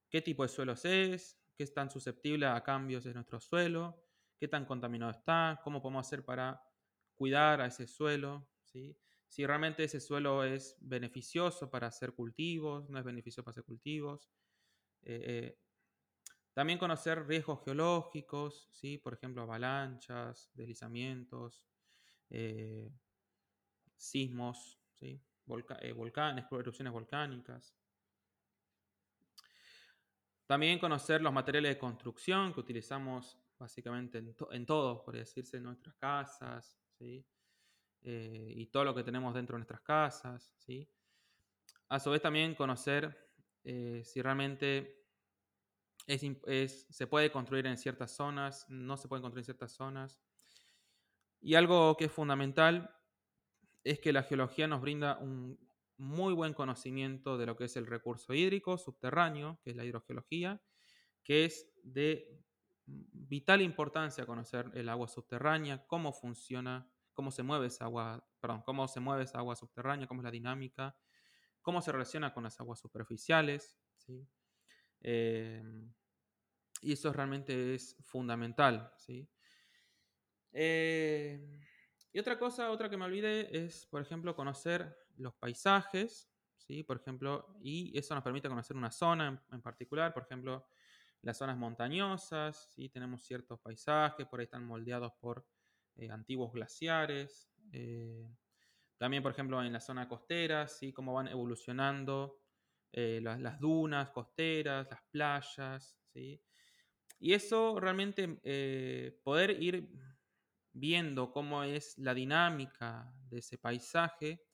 qué 0.10 0.22
tipo 0.22 0.44
de 0.44 0.50
suelos 0.50 0.84
es, 0.84 1.39
qué 1.60 1.64
es 1.64 1.74
tan 1.74 1.90
susceptible 1.90 2.46
a 2.46 2.64
cambios 2.64 3.06
en 3.06 3.16
nuestro 3.16 3.38
suelo, 3.42 4.02
qué 4.38 4.48
tan 4.48 4.64
contaminado 4.64 5.12
está, 5.12 5.60
cómo 5.62 5.82
podemos 5.82 6.08
hacer 6.08 6.24
para 6.24 6.64
cuidar 7.14 7.60
a 7.60 7.66
ese 7.66 7.86
suelo, 7.86 8.48
si 8.64 9.46
realmente 9.46 9.84
ese 9.84 10.00
suelo 10.00 10.46
es 10.46 10.78
beneficioso 10.80 11.70
para 11.70 11.88
hacer 11.88 12.14
cultivos, 12.14 12.90
no 12.90 12.98
es 12.98 13.04
beneficioso 13.04 13.44
para 13.44 13.52
hacer 13.52 13.66
cultivos. 13.66 14.32
Eh, 15.02 15.22
eh, 15.26 15.60
también 16.54 16.80
conocer 16.80 17.28
riesgos 17.28 17.62
geológicos, 17.66 18.70
¿sí? 18.72 18.98
por 18.98 19.16
ejemplo, 19.16 19.42
avalanchas, 19.42 20.50
deslizamientos, 20.54 21.66
eh, 22.30 22.90
sismos, 23.98 24.80
¿sí? 24.94 25.22
erupciones 25.46 26.94
volcánicas. 26.94 27.76
También 30.50 30.80
conocer 30.80 31.22
los 31.22 31.32
materiales 31.32 31.76
de 31.76 31.78
construcción 31.78 32.52
que 32.52 32.60
utilizamos 32.60 33.38
básicamente 33.60 34.18
en, 34.18 34.66
todo, 34.66 35.04
por 35.04 35.16
decirse, 35.16 35.58
en 35.58 35.64
nuestras 35.64 35.94
casas, 35.98 36.76
¿sí? 36.98 37.24
Eh, 38.02 38.54
y 38.56 38.66
todo 38.66 38.84
lo 38.84 38.96
que 38.96 39.04
tenemos 39.04 39.36
dentro 39.36 39.54
de 39.54 39.60
nuestras 39.60 39.82
casas. 39.82 40.52
¿sí? 40.58 40.90
A 41.90 42.00
su 42.00 42.10
vez 42.10 42.24
también 42.24 42.56
conocer 42.56 43.16
eh, 43.64 44.02
si 44.04 44.24
realmente 44.24 45.06
se 46.08 47.06
puede 47.06 47.32
construir 47.32 47.68
en 47.68 47.78
ciertas 47.78 48.10
zonas, 48.10 48.66
no 48.70 48.98
se 48.98 49.08
puede 49.08 49.22
construir 49.22 49.42
en 49.42 49.46
ciertas 49.46 49.72
zonas. 49.74 50.20
Y 51.42 51.54
algo 51.54 51.96
que 51.96 52.06
es 52.06 52.12
fundamental 52.12 52.92
es 53.84 54.00
que 54.00 54.12
la 54.12 54.24
geología 54.24 54.68
nos 54.68 54.82
brinda 54.82 55.20
un 55.20 55.69
muy 56.00 56.34
buen 56.34 56.54
conocimiento 56.54 57.38
de 57.38 57.46
lo 57.46 57.56
que 57.56 57.66
es 57.66 57.76
el 57.76 57.86
recurso 57.86 58.34
hídrico 58.34 58.78
subterráneo, 58.78 59.60
que 59.64 59.72
es 59.72 59.76
la 59.76 59.86
hidrogeología, 59.86 60.62
que 61.24 61.46
es 61.46 61.72
de 61.84 62.42
vital 62.86 63.62
importancia 63.62 64.26
conocer 64.26 64.72
el 64.74 64.90
agua 64.90 65.08
subterránea, 65.08 65.86
cómo 65.86 66.14
funciona 66.14 66.92
cómo 67.20 67.32
se 67.32 67.44
mueve 67.44 67.68
esa 67.68 67.84
agua, 67.84 68.26
perdón, 68.40 68.62
cómo 68.62 68.88
se 68.88 69.02
mueve 69.02 69.24
esa 69.24 69.40
agua 69.40 69.54
subterránea, 69.54 70.08
cómo 70.08 70.22
es 70.22 70.24
la 70.24 70.32
dinámica, 70.32 70.96
cómo 71.62 71.82
se 71.82 71.92
relaciona 71.92 72.34
con 72.34 72.46
las 72.46 72.58
aguas 72.62 72.80
superficiales, 72.80 73.78
¿sí? 73.98 74.26
Em, 75.02 75.94
y 76.82 76.94
eso 76.94 77.12
realmente 77.12 77.76
es 77.76 77.98
fundamental, 78.06 78.94
¿sí? 78.96 79.30
Em, 80.54 81.60
y 82.14 82.20
otra 82.20 82.40
cosa, 82.40 82.72
otra 82.72 82.90
que 82.90 82.96
me 82.96 83.04
olvidé 83.04 83.66
es, 83.66 83.86
por 83.88 84.02
ejemplo, 84.02 84.34
conocer 84.34 84.98
los 85.20 85.36
paisajes, 85.36 86.30
¿sí? 86.58 86.84
Por 86.84 86.98
ejemplo, 86.98 87.56
y 87.62 87.98
eso 87.98 88.16
nos 88.16 88.24
permite 88.24 88.50
conocer 88.50 88.76
una 88.76 88.92
zona 88.92 89.44
en, 89.52 89.62
particular, 89.62 90.14
por 90.14 90.24
ejemplo, 90.24 90.68
las 91.22 91.38
zonas 91.38 91.58
montañosas, 91.58 92.70
¿sí? 92.74 92.90
Tenemos 92.90 93.24
ciertos 93.24 93.60
paisajes, 93.60 94.26
por 94.28 94.40
ahí 94.40 94.46
están 94.46 94.66
moldeados 94.66 95.14
por 95.20 95.46
eh, 95.96 96.10
antiguos 96.10 96.54
glaciares. 96.54 97.50
Eh, 97.72 98.28
también, 98.98 99.22
por 99.22 99.32
ejemplo, 99.32 99.62
en 99.64 99.74
la 99.74 99.80
zona 99.80 100.08
costera, 100.08 100.68
¿sí? 100.68 100.92
cómo 100.92 101.14
van 101.14 101.28
evolucionando 101.28 102.42
eh, 102.92 103.20
las, 103.22 103.60
dunas 103.60 104.10
costeras, 104.10 104.88
las 104.90 105.02
playas. 105.12 105.98
¿sí? 106.14 106.42
Y 107.20 107.34
eso 107.34 107.80
realmente, 107.80 108.28
poder 109.24 109.62
ir 109.62 109.90
viendo 110.72 111.32
cómo 111.32 111.64
es 111.64 111.98
la 111.98 112.14
dinámica 112.14 113.12
de 113.30 113.40
ese 113.40 113.58
paisaje, 113.58 114.49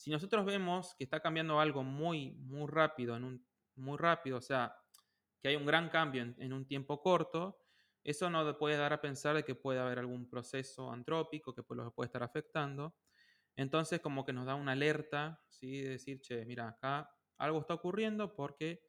si 0.00 0.10
nosotros 0.10 0.46
vemos 0.46 0.94
que 0.94 1.04
está 1.04 1.20
cambiando 1.20 1.60
algo 1.60 1.84
muy, 1.84 2.32
muy 2.32 2.66
rápido, 2.66 3.16
en 3.16 3.24
un, 3.24 3.46
muy 3.74 3.98
rápido, 3.98 4.38
o 4.38 4.40
sea, 4.40 4.74
que 5.42 5.48
hay 5.48 5.56
un 5.56 5.66
gran 5.66 5.90
cambio 5.90 6.22
en 6.22 6.52
un 6.54 6.66
tiempo 6.66 7.02
corto, 7.02 7.60
eso 8.02 8.30
nos 8.30 8.56
puede 8.56 8.78
dar 8.78 8.94
a 8.94 9.02
pensar 9.02 9.36
de 9.36 9.44
que 9.44 9.54
puede 9.54 9.78
haber 9.78 9.98
algún 9.98 10.26
proceso 10.26 10.90
antrópico 10.90 11.54
que 11.54 11.62
lo 11.74 11.92
puede 11.92 12.06
estar 12.06 12.22
afectando. 12.22 12.96
Entonces, 13.56 14.00
como 14.00 14.24
que 14.24 14.32
nos 14.32 14.46
da 14.46 14.54
una 14.54 14.72
alerta, 14.72 15.42
¿sí? 15.50 15.82
De 15.82 15.90
decir, 15.90 16.22
che, 16.22 16.46
mira, 16.46 16.68
acá 16.68 17.14
algo 17.36 17.60
está 17.60 17.74
ocurriendo 17.74 18.34
porque 18.34 18.80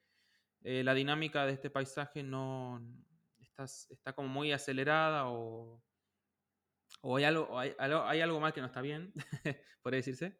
eh, 0.61 0.81
la 0.85 0.93
dinámica 0.93 1.45
de 1.45 1.51
este 1.51 1.69
paisaje 1.69 2.23
no 2.23 2.81
está, 3.57 4.13
como 4.13 4.29
muy 4.29 4.53
acelerada 4.53 5.27
o, 5.27 5.83
hay, 7.03 7.25
algo, 7.25 7.59
hay 7.59 8.21
algo 8.21 8.39
mal 8.39 8.53
que 8.53 8.61
no 8.61 8.67
está 8.67 8.79
bien, 8.79 9.11
por 9.83 9.91
decirse. 9.91 10.39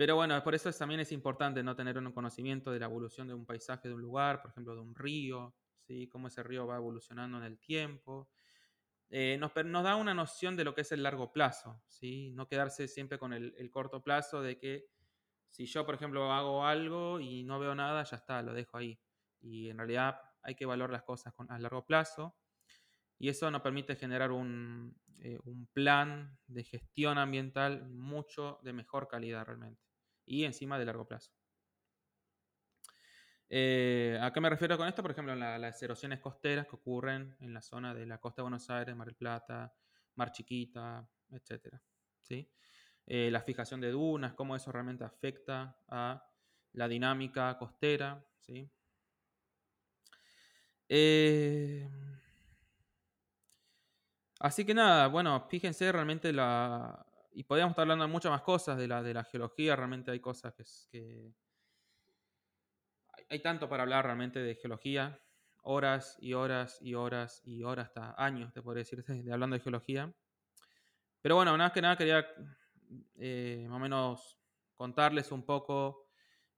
Pero 0.00 0.16
bueno, 0.16 0.42
por 0.42 0.54
eso 0.54 0.72
también 0.72 1.00
es 1.00 1.12
importante 1.12 1.62
no 1.62 1.76
tener 1.76 1.98
un 1.98 2.10
conocimiento 2.10 2.72
de 2.72 2.80
la 2.80 2.86
evolución 2.86 3.28
de 3.28 3.34
un 3.34 3.44
paisaje 3.44 3.86
de 3.86 3.92
un 3.92 4.00
lugar, 4.00 4.40
por 4.40 4.50
ejemplo, 4.50 4.74
de 4.74 4.80
un 4.80 4.94
río, 4.94 5.54
cómo 6.10 6.28
ese 6.28 6.42
río 6.42 6.66
va 6.66 6.76
evolucionando 6.76 7.36
en 7.36 7.44
el 7.44 7.58
tiempo. 7.58 8.30
Eh, 9.10 9.36
nos, 9.38 9.52
da 9.52 9.96
una 9.96 10.14
noción 10.14 10.56
de 10.56 10.64
lo 10.64 10.74
que 10.74 10.80
es 10.80 10.92
el 10.92 11.02
largo 11.02 11.34
plazo, 11.34 11.82
¿sí? 11.86 12.30
no 12.30 12.48
quedarse 12.48 12.88
siempre 12.88 13.18
con 13.18 13.34
el, 13.34 13.70
corto 13.70 14.02
plazo 14.02 14.40
de 14.40 14.56
que 14.56 14.86
si 15.50 15.66
yo, 15.66 15.84
por 15.84 15.96
ejemplo, 15.96 16.32
hago 16.32 16.64
algo 16.64 17.20
y 17.20 17.42
no 17.42 17.60
veo 17.60 17.74
nada, 17.74 18.02
ya 18.02 18.16
está, 18.16 18.40
lo 18.40 18.54
dejo 18.54 18.78
ahí. 18.78 18.98
Y 19.42 19.68
en 19.68 19.76
realidad 19.76 20.18
hay 20.40 20.54
que 20.54 20.64
valorar 20.64 20.92
las 20.92 21.02
cosas 21.02 21.34
a 21.46 21.58
largo 21.58 21.84
plazo. 21.84 22.38
Y 23.18 23.28
eso 23.28 23.50
nos 23.50 23.60
permite 23.60 23.96
generar 23.96 24.32
un, 24.32 24.98
eh, 25.18 25.38
un, 25.44 25.66
plan 25.66 26.38
de 26.46 26.64
gestión 26.64 27.18
ambiental 27.18 27.86
mucho 27.90 28.60
de 28.62 28.72
mejor 28.72 29.06
calidad 29.06 29.44
realmente. 29.44 29.89
Y 30.30 30.44
encima 30.44 30.78
de 30.78 30.84
largo 30.84 31.08
plazo. 31.08 31.32
Eh, 33.48 34.16
¿A 34.22 34.32
qué 34.32 34.40
me 34.40 34.48
refiero 34.48 34.78
con 34.78 34.86
esto? 34.86 35.02
Por 35.02 35.10
ejemplo, 35.10 35.34
las 35.34 35.82
erosiones 35.82 36.20
costeras 36.20 36.68
que 36.68 36.76
ocurren 36.76 37.36
en 37.40 37.52
la 37.52 37.60
zona 37.60 37.92
de 37.92 38.06
la 38.06 38.18
costa 38.18 38.40
de 38.40 38.44
Buenos 38.44 38.70
Aires, 38.70 38.94
Mar 38.94 39.08
del 39.08 39.16
Plata, 39.16 39.74
Mar 40.14 40.30
Chiquita, 40.30 41.04
etc. 41.32 41.74
¿sí? 42.20 42.48
Eh, 43.06 43.28
la 43.32 43.40
fijación 43.40 43.80
de 43.80 43.90
dunas, 43.90 44.34
cómo 44.34 44.54
eso 44.54 44.70
realmente 44.70 45.02
afecta 45.02 45.76
a 45.88 46.24
la 46.74 46.86
dinámica 46.86 47.58
costera. 47.58 48.24
¿sí? 48.38 48.70
Eh, 50.88 51.90
así 54.38 54.64
que 54.64 54.74
nada, 54.74 55.08
bueno, 55.08 55.48
fíjense 55.48 55.90
realmente 55.90 56.32
la... 56.32 57.04
Y 57.32 57.44
podríamos 57.44 57.72
estar 57.72 57.82
hablando 57.82 58.06
de 58.06 58.10
muchas 58.10 58.30
más 58.30 58.42
cosas 58.42 58.76
de 58.76 58.88
la, 58.88 59.02
de 59.02 59.14
la 59.14 59.24
geología, 59.24 59.76
realmente 59.76 60.10
hay 60.10 60.20
cosas 60.20 60.54
que 60.90 61.32
hay 63.28 63.40
tanto 63.40 63.68
para 63.68 63.84
hablar 63.84 64.04
realmente 64.04 64.40
de 64.40 64.56
geología, 64.56 65.22
horas 65.62 66.16
y 66.20 66.34
horas 66.34 66.78
y 66.82 66.94
horas 66.94 67.40
y 67.44 67.62
horas, 67.62 67.86
hasta 67.86 68.14
años, 68.22 68.52
te 68.52 68.62
podría 68.62 68.80
decir, 68.80 69.04
de 69.24 69.32
hablando 69.32 69.54
de 69.54 69.62
geología. 69.62 70.12
Pero 71.22 71.36
bueno, 71.36 71.52
nada 71.52 71.68
más 71.68 71.72
que 71.72 71.82
nada 71.82 71.96
quería 71.96 72.26
eh, 73.18 73.66
más 73.68 73.76
o 73.76 73.80
menos 73.80 74.38
contarles 74.74 75.30
un 75.30 75.44
poco, 75.44 76.08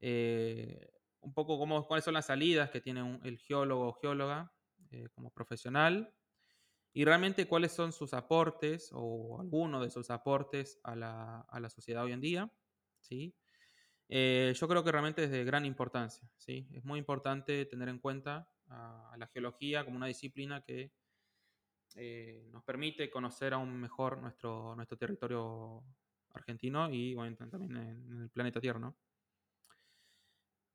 eh, 0.01 0.89
un 1.21 1.35
poco 1.35 1.59
cómo, 1.59 1.87
cuáles 1.87 2.05
son 2.05 2.15
las 2.15 2.27
salidas 2.27 2.71
que 2.71 2.81
tiene 2.81 3.21
el 3.25 3.39
geólogo 3.39 3.89
o 3.89 3.93
geóloga 3.95 4.53
eh, 4.91 5.09
como 5.15 5.31
profesional 5.31 6.15
y 6.95 7.05
realmente 7.05 7.47
cuáles 7.47 7.73
son 7.73 7.93
sus 7.93 8.13
aportes 8.13 8.91
o 8.93 9.41
algunos 9.41 9.83
de 9.83 9.91
sus 9.91 10.11
aportes 10.11 10.79
a 10.83 10.95
la, 10.95 11.41
a 11.41 11.61
la 11.61 11.71
sociedad 11.71 12.05
hoy 12.05 12.13
en 12.13 12.21
día. 12.21 12.53
¿sí? 13.01 13.35
Eh, 14.09 14.53
yo 14.55 14.69
creo 14.69 14.85
que 14.85 14.93
realmente 14.93 15.25
es 15.25 15.31
de 15.31 15.45
gran 15.45 15.65
importancia. 15.65 16.29
¿sí? 16.37 16.69
Es 16.73 16.85
muy 16.85 16.99
importante 16.99 17.65
tener 17.65 17.89
en 17.89 17.99
cuenta 17.99 18.47
a, 18.69 19.15
la 19.19 19.27
geología 19.29 19.85
como 19.85 19.97
una 19.97 20.07
disciplina 20.07 20.63
que 20.63 20.93
eh, 21.95 22.49
nos 22.53 22.63
permite 22.63 23.11
conocer 23.11 23.55
aún 23.55 23.81
mejor 23.81 24.19
nuestro, 24.19 24.77
nuestro 24.77 24.99
territorio 24.99 25.83
argentino 26.35 26.91
y 26.93 27.15
también 27.37 27.77
en, 27.77 28.23
el 28.23 28.31
planeta 28.31 28.61
Tierra. 28.61 28.81
¿no? 28.81 28.97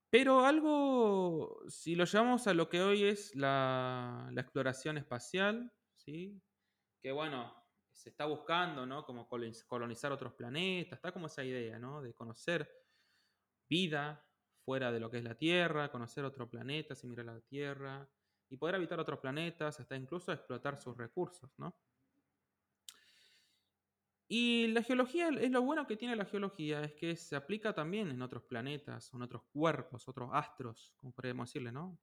Pero 0.09 0.45
algo, 0.45 1.59
si 1.67 1.93
lo 1.93 2.05
llevamos 2.05 2.47
a 2.47 2.55
lo 2.55 2.69
que 2.69 2.81
hoy 2.81 3.03
es 3.03 3.35
la, 3.35 4.29
la 4.31 4.41
exploración 4.41 4.97
espacial, 4.97 5.71
¿sí? 6.07 6.41
que 7.01 7.11
bueno, 7.11 7.53
se 7.91 8.09
está 8.09 8.25
buscando, 8.25 8.85
¿no? 8.85 9.05
Como 9.05 9.27
colonizar 9.27 10.11
otros 10.13 10.33
planetas, 10.33 10.97
está 10.97 11.11
como 11.11 11.27
esa 11.27 11.43
idea, 11.43 11.77
¿no? 11.77 12.01
De 12.01 12.13
conocer 12.13 12.69
vida 13.69 14.25
fuera 14.63 14.91
de 14.93 15.01
lo 15.01 15.11
que 15.11 15.17
es 15.17 15.23
la 15.25 15.35
Tierra, 15.35 15.91
conocer 15.91 16.23
otro 16.23 16.49
planeta 16.49 16.95
similar 16.95 17.27
a 17.27 17.33
la 17.33 17.41
Tierra 17.41 18.09
y 18.49 18.55
poder 18.55 18.75
habitar 18.75 18.99
otros 19.01 19.19
planetas, 19.19 19.81
hasta 19.81 19.97
incluso 19.97 20.31
explotar 20.31 20.77
sus 20.79 20.95
recursos, 20.95 21.51
¿no? 21.57 21.75
Y 24.29 24.67
la 24.67 24.83
geología, 24.83 25.27
es 25.27 25.51
lo 25.51 25.61
bueno 25.61 25.87
que 25.87 25.97
tiene 25.97 26.15
la 26.15 26.25
geología, 26.25 26.83
es 26.83 26.93
que 26.93 27.17
se 27.17 27.35
aplica 27.35 27.73
también 27.73 28.09
en 28.09 28.21
otros 28.21 28.43
planetas, 28.43 29.13
en 29.13 29.21
otros 29.21 29.43
cuerpos, 29.51 30.07
otros 30.07 30.29
astros, 30.31 30.93
como 30.97 31.13
podríamos 31.13 31.49
decirle, 31.49 31.73
¿no? 31.73 31.99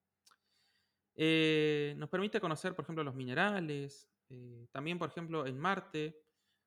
Eh, 1.16 1.94
nos 1.96 2.08
permite 2.08 2.40
conocer, 2.40 2.74
por 2.74 2.84
ejemplo, 2.84 3.04
los 3.04 3.14
minerales. 3.14 4.08
Eh, 4.28 4.66
también, 4.72 4.98
por 4.98 5.08
ejemplo, 5.08 5.46
en 5.46 5.58
Marte 5.58 6.22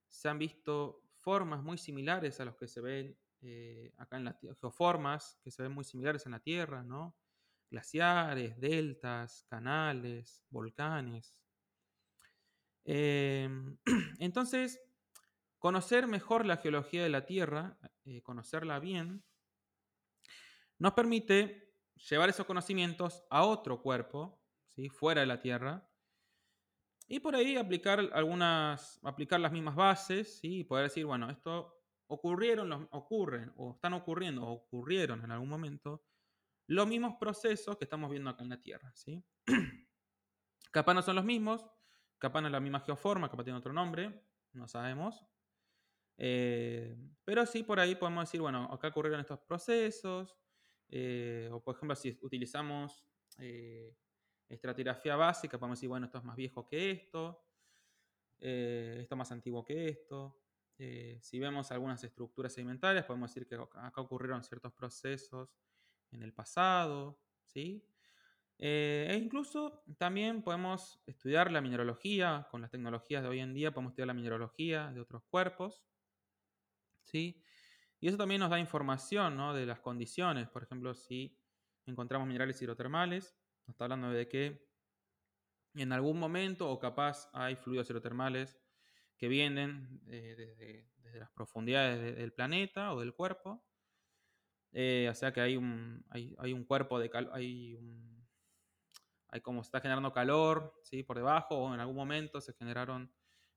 se 0.08 0.30
han 0.30 0.40
visto 0.40 1.04
formas 1.16 1.62
muy 1.62 1.78
similares 1.78 2.40
a 2.40 2.46
los 2.46 2.56
que 2.56 2.68
se 2.68 2.82
ven 2.82 3.18
eh, 3.42 3.94
acá 3.98 4.18
en 4.18 4.26
las 4.26 4.36
geoformas, 4.60 5.40
que 5.44 5.52
se 5.52 5.64
ven 5.64 5.72
muy 5.72 5.84
similares 5.84 6.26
en 6.26 6.32
la 6.32 6.40
Tierra, 6.40 6.84
¿no? 6.84 7.18
glaciares, 7.70 8.58
deltas, 8.62 9.44
canales, 9.50 10.46
volcanes. 10.50 11.36
Em, 12.86 13.78
entonces, 14.20 14.80
conocer 15.60 16.08
mejor 16.08 16.46
la 16.46 16.56
geología 16.56 17.04
de 17.04 17.10
la 17.10 17.26
Tierra, 17.26 17.78
conocerla 18.24 18.80
bien, 18.80 19.26
nos 20.80 20.94
permite 20.94 21.67
llevar 21.98 22.30
esos 22.30 22.46
conocimientos 22.46 23.24
a 23.30 23.44
otro 23.44 23.82
cuerpo, 23.82 24.42
¿sí? 24.70 24.90
fuera 24.90 25.22
de 25.22 25.28
la 25.28 25.42
Tierra, 25.42 25.90
y 27.08 27.20
por 27.20 27.36
ahí 27.36 27.56
aplicar 27.56 28.00
algunas, 28.14 29.00
aplicar 29.04 29.40
las 29.40 29.52
mismas 29.52 29.76
bases, 29.76 30.40
¿sí? 30.40 30.60
y 30.60 30.64
poder 30.64 30.86
decir, 30.86 31.06
bueno, 31.06 31.30
esto 31.30 31.74
ocurrieron, 32.08 32.88
ocurren, 32.92 33.54
o 33.58 33.72
están 33.72 33.94
ocurriendo, 33.94 34.46
o 34.46 34.52
ocurrieron 34.52 35.24
en 35.24 35.32
algún 35.32 35.50
momento, 35.50 36.04
los 36.68 36.88
mismos 36.88 37.16
procesos 37.20 37.78
que 37.78 37.86
estamos 37.86 38.12
viendo 38.12 38.30
acá 38.30 38.44
en 38.44 38.50
la 38.50 38.62
Tierra, 38.62 38.92
¿sí? 38.94 39.24
capaz 40.72 40.94
no 40.94 41.02
son 41.02 41.16
los 41.16 41.26
mismos, 41.26 41.66
capaz 42.18 42.46
es 42.46 42.52
la 42.52 42.60
misma 42.60 42.82
geoforma, 42.82 43.30
capaz 43.30 43.46
tiene 43.46 43.60
otro 43.60 43.72
nombre, 43.72 44.22
no 44.52 44.68
sabemos. 44.68 45.26
Eh, 46.18 46.98
pero 47.24 47.46
sí, 47.46 47.64
por 47.64 47.80
ahí 47.80 47.96
podemos 47.96 48.26
decir, 48.26 48.42
bueno, 48.42 48.68
acá 48.72 48.90
ocurrieron 48.90 49.22
estos 49.22 49.40
procesos, 49.40 50.38
eh, 50.89 51.50
o 51.52 51.62
por 51.62 51.76
ejemplo, 51.76 51.95
si 51.95 52.17
utilizamos 52.21 53.06
eh, 53.39 53.95
estratigrafía 54.47 55.15
básica, 55.15 55.58
podemos 55.58 55.78
decir, 55.78 55.89
bueno, 55.89 56.06
esto 56.06 56.17
es 56.17 56.23
más 56.23 56.36
viejo 56.36 56.67
que 56.67 56.91
esto, 56.91 57.43
esto 58.39 59.15
es 59.15 59.17
más 59.17 59.32
antiguo 59.32 59.65
que 59.65 59.88
esto. 59.88 60.39
si 60.78 61.39
vemos 61.39 61.71
algunas 61.71 62.04
estructuras 62.04 62.54
sedimentarias, 62.54 63.06
podemos 63.06 63.32
decir 63.32 63.47
que 63.47 63.56
acá 63.56 64.02
ocurrieron 64.02 64.43
ciertos 64.43 64.71
procesos 64.73 65.58
en 66.12 66.21
el 66.21 66.34
pasado, 66.34 67.19
¿sí? 67.45 67.84
e 68.60 69.19
incluso 69.21 69.84
también 69.97 70.41
podemos 70.41 71.02
estudiar 71.06 71.52
la 71.52 71.62
mineralogía, 71.62 72.47
con 72.50 72.62
las 72.62 72.71
tecnologías 72.71 73.23
de 73.23 73.30
hoy 73.30 73.39
en 73.39 73.54
día 73.54 73.71
podemos 73.71 73.91
estudiar 73.91 74.08
la 74.08 74.13
mineralogía 74.13 74.91
de 74.91 75.02
otros 75.02 75.23
cuerpos, 75.30 75.84
¿sí? 77.04 77.43
Y 78.00 78.08
eso 78.08 78.18
también 78.18 78.40
nos 78.40 78.50
da 78.50 78.60
información 78.60 79.38
de 79.56 79.66
las 79.66 79.80
condiciones. 79.80 80.48
Por 80.50 80.64
ejemplo, 80.64 80.94
si 80.94 81.38
encontramos 81.86 82.28
minerales 82.28 82.62
hidrotermales, 82.62 83.36
nos 83.66 83.74
está 83.74 83.86
hablando 83.86 84.12
de 84.12 84.28
que 84.28 84.68
en 85.74 85.92
algún 85.92 86.20
momento 86.20 86.70
o 86.70 86.80
capaz 86.80 87.30
hay 87.34 87.56
fluidos 87.56 87.90
hidrotermales 87.90 88.60
que 89.18 89.28
vienen 89.28 90.02
eh, 90.08 90.36
desde, 90.38 91.20
las 91.20 91.32
profundidades 91.32 92.18
del 92.18 92.34
planeta 92.34 92.94
o 92.94 93.00
del 93.00 93.14
cuerpo. 93.16 93.66
Eh, 94.74 95.08
o 95.10 95.16
sea 95.16 95.32
que 95.32 95.42
hay 95.42 95.56
un, 95.56 96.06
hay, 96.10 96.54
un 96.54 96.66
cuerpo 96.66 97.00
de 97.00 97.10
calor, 97.10 97.32
hay, 97.34 97.80
hay 99.30 99.42
como 99.42 99.64
se 99.64 99.70
está 99.70 99.80
generando 99.80 100.12
calor 100.12 100.80
¿sí? 100.84 101.02
por 101.02 101.18
debajo 101.18 101.58
o 101.58 101.74
en 101.74 101.80
algún 101.80 101.96
momento 101.96 102.42
se 102.42 102.54
generaron 102.54 103.12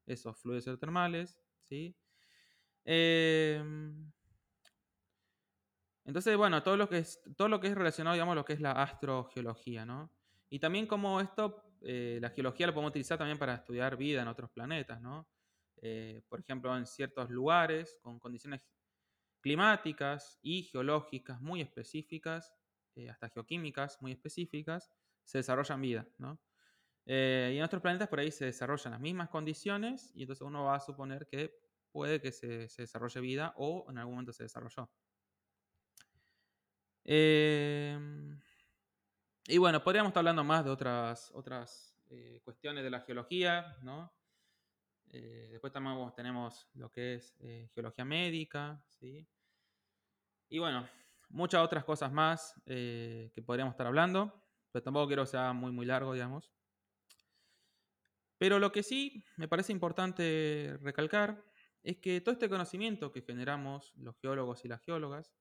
esos 0.07 0.39
fluidos 0.39 0.67
hidrotermales. 0.67 1.39
¿sí? 1.69 1.97
Em, 2.85 4.11
entonces, 6.05 6.37
bueno, 6.37 6.63
todo 6.63 6.77
lo 6.77 6.89
que 6.89 6.99
es, 6.99 7.21
todo 7.37 7.49
lo 7.49 7.61
que 7.61 7.69
es 7.69 7.75
relacionado, 7.75 8.15
digamos, 8.15 8.35
lo 8.35 8.45
que 8.45 8.55
es 8.55 8.61
la 8.61 8.73
astrogeología, 8.73 9.85
¿no? 9.85 10.11
Y 10.49 10.59
también 10.59 10.87
como 10.87 11.21
esto, 11.21 11.77
eh, 11.83 12.19
la 12.21 12.31
geología 12.31 12.67
lo 12.67 12.75
podemos 12.75 12.91
utilizar 12.91 13.19
también 13.19 13.39
para 13.39 13.55
estudiar 13.55 13.97
vida 13.97 14.23
en 14.23 14.29
otros 14.29 14.51
planetas, 14.51 15.01
¿no? 15.01 15.29
Eh, 15.83 16.23
por 16.29 16.41
ejemplo, 16.41 16.77
en 16.77 16.87
ciertos 16.87 17.31
lugares 17.31 17.99
con 18.03 18.19
condiciones 18.19 18.61
climáticas 19.41 20.39
y 20.43 20.65
geológicas 20.65 21.41
muy 21.41 21.61
específicas, 21.61 22.53
eh, 22.97 23.09
hasta 23.09 23.29
geoquímicas 23.29 24.01
muy 24.03 24.13
específicas, 24.13 24.91
se 25.25 25.39
desarrollan 25.39 25.81
vida, 25.81 26.09
¿no? 26.19 26.41
y 27.07 27.57
en 27.57 27.63
otros 27.65 27.83
planetas 27.83 28.07
por 28.07 28.21
ahí 28.21 28.31
se 28.31 28.45
desarrollan 28.45 28.93
las 28.93 29.01
mismas 29.01 29.31
condiciones 29.31 30.13
y 30.15 30.23
entonces 30.23 30.43
uno 30.43 30.65
va 30.65 30.77
a 30.77 30.81
suponer 30.81 31.27
que 31.27 31.59
puede 31.91 32.21
que 32.21 32.31
se, 32.31 32.69
desarrolle 32.77 33.21
vida 33.21 33.53
o 33.57 33.87
en 33.91 33.99
algún 33.99 34.15
momento 34.15 34.33
se 34.33 34.45
desarrolló. 34.45 34.91
Em, 37.05 38.41
y 39.47 39.59
bueno, 39.59 39.83
podríamos 39.83 40.11
estar 40.11 40.21
hablando 40.21 40.45
más 40.45 40.65
de 40.65 40.71
otras, 40.71 41.31
otras 41.35 41.97
eh, 42.09 42.41
cuestiones 42.45 42.85
de 42.85 42.91
la 42.91 43.01
geología, 43.01 43.77
¿no? 43.83 44.13
Eh, 45.13 45.49
después 45.51 45.73
también 45.73 45.97
tenemos 46.15 46.69
lo 46.75 46.91
que 46.91 47.15
es 47.15 47.37
eh, 47.41 47.69
geología 47.75 48.05
médica, 48.05 48.83
¿sí? 48.89 49.27
Y 50.49 50.59
bueno, 50.59 50.89
muchas 51.29 51.63
otras 51.63 51.85
cosas 51.85 52.13
más 52.13 52.55
que 52.65 53.43
podríamos 53.47 53.73
estar 53.73 53.87
hablando, 53.87 54.33
pero 54.73 54.83
tampoco 54.83 55.07
quiero 55.07 55.23
que 55.23 55.31
sea 55.31 55.53
muy, 55.53 55.73
muy 55.73 55.87
largo, 55.87 56.13
digamos. 56.13 56.53
Pero 58.39 58.59
lo 58.59 58.73
que 58.73 58.83
sí 58.83 59.25
me 59.37 59.49
parece 59.49 59.71
importante 59.73 60.79
recalcar 60.81 61.45
es 61.83 61.99
que 61.99 62.21
todo 62.21 62.33
este 62.33 62.49
conocimiento 62.49 63.13
que 63.13 63.23
generamos 63.23 63.93
los 63.97 64.19
geólogos 64.19 64.65
y 64.65 64.69
las 64.69 64.83
geólogas, 64.83 65.33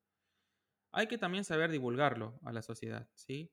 hay 0.92 1.08
que 1.08 1.18
también 1.18 1.44
saber 1.44 1.72
divulgarlo 1.72 2.40
a 2.44 2.52
la 2.52 2.62
sociedad, 2.62 3.10
¿sí? 3.16 3.52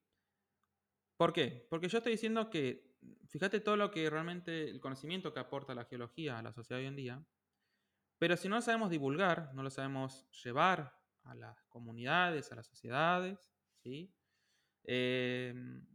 ¿Por 1.17 1.33
qué? 1.33 1.67
Porque 1.71 1.89
yo 1.89 1.99
estoy 1.99 2.13
diciendo 2.13 2.51
que, 2.51 2.97
fíjate 3.29 3.61
todo 3.61 3.77
lo 3.77 3.91
que 3.91 4.09
realmente, 4.11 4.69
el 4.69 4.81
conocimiento 4.81 5.33
que 5.33 5.41
aporta 5.41 5.75
la 5.75 5.85
geología 5.85 6.39
a 6.39 6.43
la 6.43 6.53
sociedad 6.53 6.81
hoy 6.81 6.87
en 6.87 6.97
día, 6.97 7.27
pero 8.19 8.37
si 8.37 8.49
no 8.49 8.57
lo 8.57 8.63
sabemos 8.63 8.91
divulgar, 8.91 9.53
no 9.55 9.63
lo 9.63 9.71
sabemos 9.71 10.29
llevar 10.45 10.95
a 11.25 11.35
las 11.35 11.65
comunidades, 11.65 12.53
a 12.53 12.57
las 12.57 12.67
sociedades, 12.67 13.51
¿sí? 13.83 14.15
Em, 14.85 15.87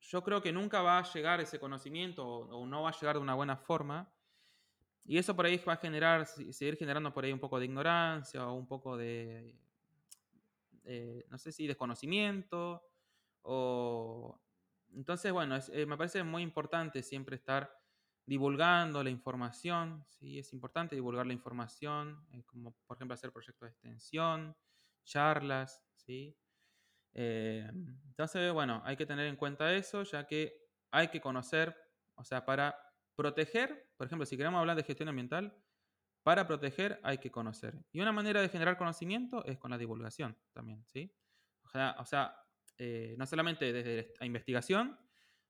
yo 0.00 0.22
creo 0.22 0.42
que 0.42 0.52
nunca 0.52 0.82
va 0.82 0.98
a 0.98 1.12
llegar 1.12 1.40
ese 1.40 1.58
conocimiento 1.58 2.26
o 2.26 2.66
no 2.66 2.82
va 2.82 2.90
a 2.90 2.98
llegar 2.98 3.16
de 3.16 3.22
una 3.22 3.34
buena 3.34 3.56
forma 3.56 4.12
y 5.04 5.18
eso 5.18 5.36
por 5.36 5.46
ahí 5.46 5.58
va 5.58 5.74
a 5.74 5.76
generar, 5.76 6.26
seguir 6.26 6.76
generando 6.76 7.12
por 7.12 7.24
ahí 7.24 7.32
un 7.32 7.38
poco 7.38 7.58
de 7.58 7.66
ignorancia 7.66 8.46
o 8.46 8.54
un 8.54 8.66
poco 8.66 8.96
de, 8.96 9.54
eh, 10.84 11.24
no 11.30 11.38
sé 11.38 11.52
si 11.52 11.66
desconocimiento. 11.66 12.82
O... 13.42 14.40
Entonces, 14.92 15.32
bueno, 15.32 15.58
eh, 15.72 15.86
me 15.86 15.96
parece 15.96 16.22
muy 16.22 16.42
importante 16.42 17.02
siempre 17.02 17.36
estar 17.36 17.76
divulgando 18.26 19.02
la 19.02 19.10
información, 19.10 20.04
¿sí? 20.08 20.38
Es 20.38 20.52
importante 20.52 20.94
divulgar 20.94 21.26
la 21.26 21.32
información, 21.32 22.26
eh, 22.32 22.42
como 22.46 22.74
por 22.86 22.96
ejemplo 22.96 23.14
hacer 23.14 23.32
proyectos 23.32 23.66
de 23.66 23.72
extensión, 23.72 24.56
charlas, 25.04 25.84
¿sí? 25.94 26.36
entonces, 27.16 28.52
bueno, 28.52 28.82
hay 28.84 28.96
que 28.96 29.06
tener 29.06 29.28
en 29.28 29.36
cuenta 29.36 29.72
eso, 29.72 30.02
ya 30.02 30.26
que 30.26 30.66
hay 30.90 31.06
que 31.08 31.20
conocer, 31.20 31.76
o 32.16 32.24
sea, 32.24 32.44
para 32.44 32.76
Proteger, 33.16 33.92
por 33.96 34.06
ejemplo, 34.06 34.26
si 34.26 34.36
queremos 34.36 34.58
hablar 34.58 34.76
de 34.76 34.82
gestión 34.82 35.08
ambiental, 35.08 35.56
para 36.24 36.46
proteger 36.46 36.98
hay 37.04 37.18
que 37.18 37.30
conocer. 37.30 37.78
Y 37.92 38.00
una 38.00 38.10
manera 38.10 38.40
de 38.40 38.48
generar 38.48 38.76
conocimiento 38.76 39.44
es 39.44 39.58
con 39.58 39.70
la 39.70 39.78
divulgación 39.78 40.36
también, 40.52 40.84
¿sí? 40.86 41.14
O 41.62 42.04
sea, 42.04 42.36
eh, 42.78 43.14
no 43.18 43.26
solamente 43.26 43.72
desde 43.72 44.14
la 44.18 44.26
investigación, 44.26 44.98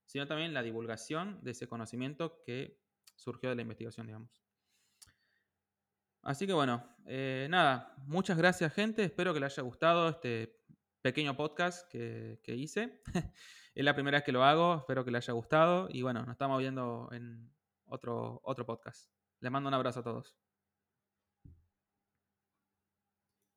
sino 0.05 0.27
también 0.27 0.53
la 0.53 0.63
divulgación 0.63 1.39
de 1.43 1.53
ese 1.53 1.69
conocimiento 1.69 2.43
que 2.45 2.81
surgió 3.17 3.51
de 3.51 3.57
la 3.57 3.63
investigación, 3.63 4.07
digamos. 4.07 4.43
Así 6.23 6.47
que 6.47 6.53
bueno, 6.53 6.97
eh, 7.07 7.47
nada, 7.51 7.95
muchas 8.07 8.37
gracias 8.37 8.73
gente, 8.75 9.05
espero 9.05 9.33
que 9.33 9.41
les 9.41 9.53
haya 9.53 9.63
gustado 9.63 10.09
este 10.09 10.59
pequeño 11.03 11.37
podcast 11.37 11.89
que, 11.89 12.41
que 12.43 12.57
hice. 12.57 13.01
es 13.75 13.85
la 13.85 13.95
primera 13.95 14.19
vez 14.19 14.25
que 14.25 14.33
lo 14.33 14.43
hago, 14.43 14.79
espero 14.79 15.05
que 15.05 15.13
les 15.13 15.25
haya 15.25 15.35
gustado 15.35 15.89
y 15.91 16.03
bueno, 16.03 16.21
nos 16.23 16.33
estamos 16.33 16.59
viendo 16.59 17.11
en 17.13 17.55
otro, 17.87 18.41
otro 18.43 18.67
podcast. 18.67 19.13
Les 19.41 19.53
mando 19.53 19.69
un 19.69 19.75
abrazo 19.75 20.01
a 20.01 20.03
todos. 20.03 20.44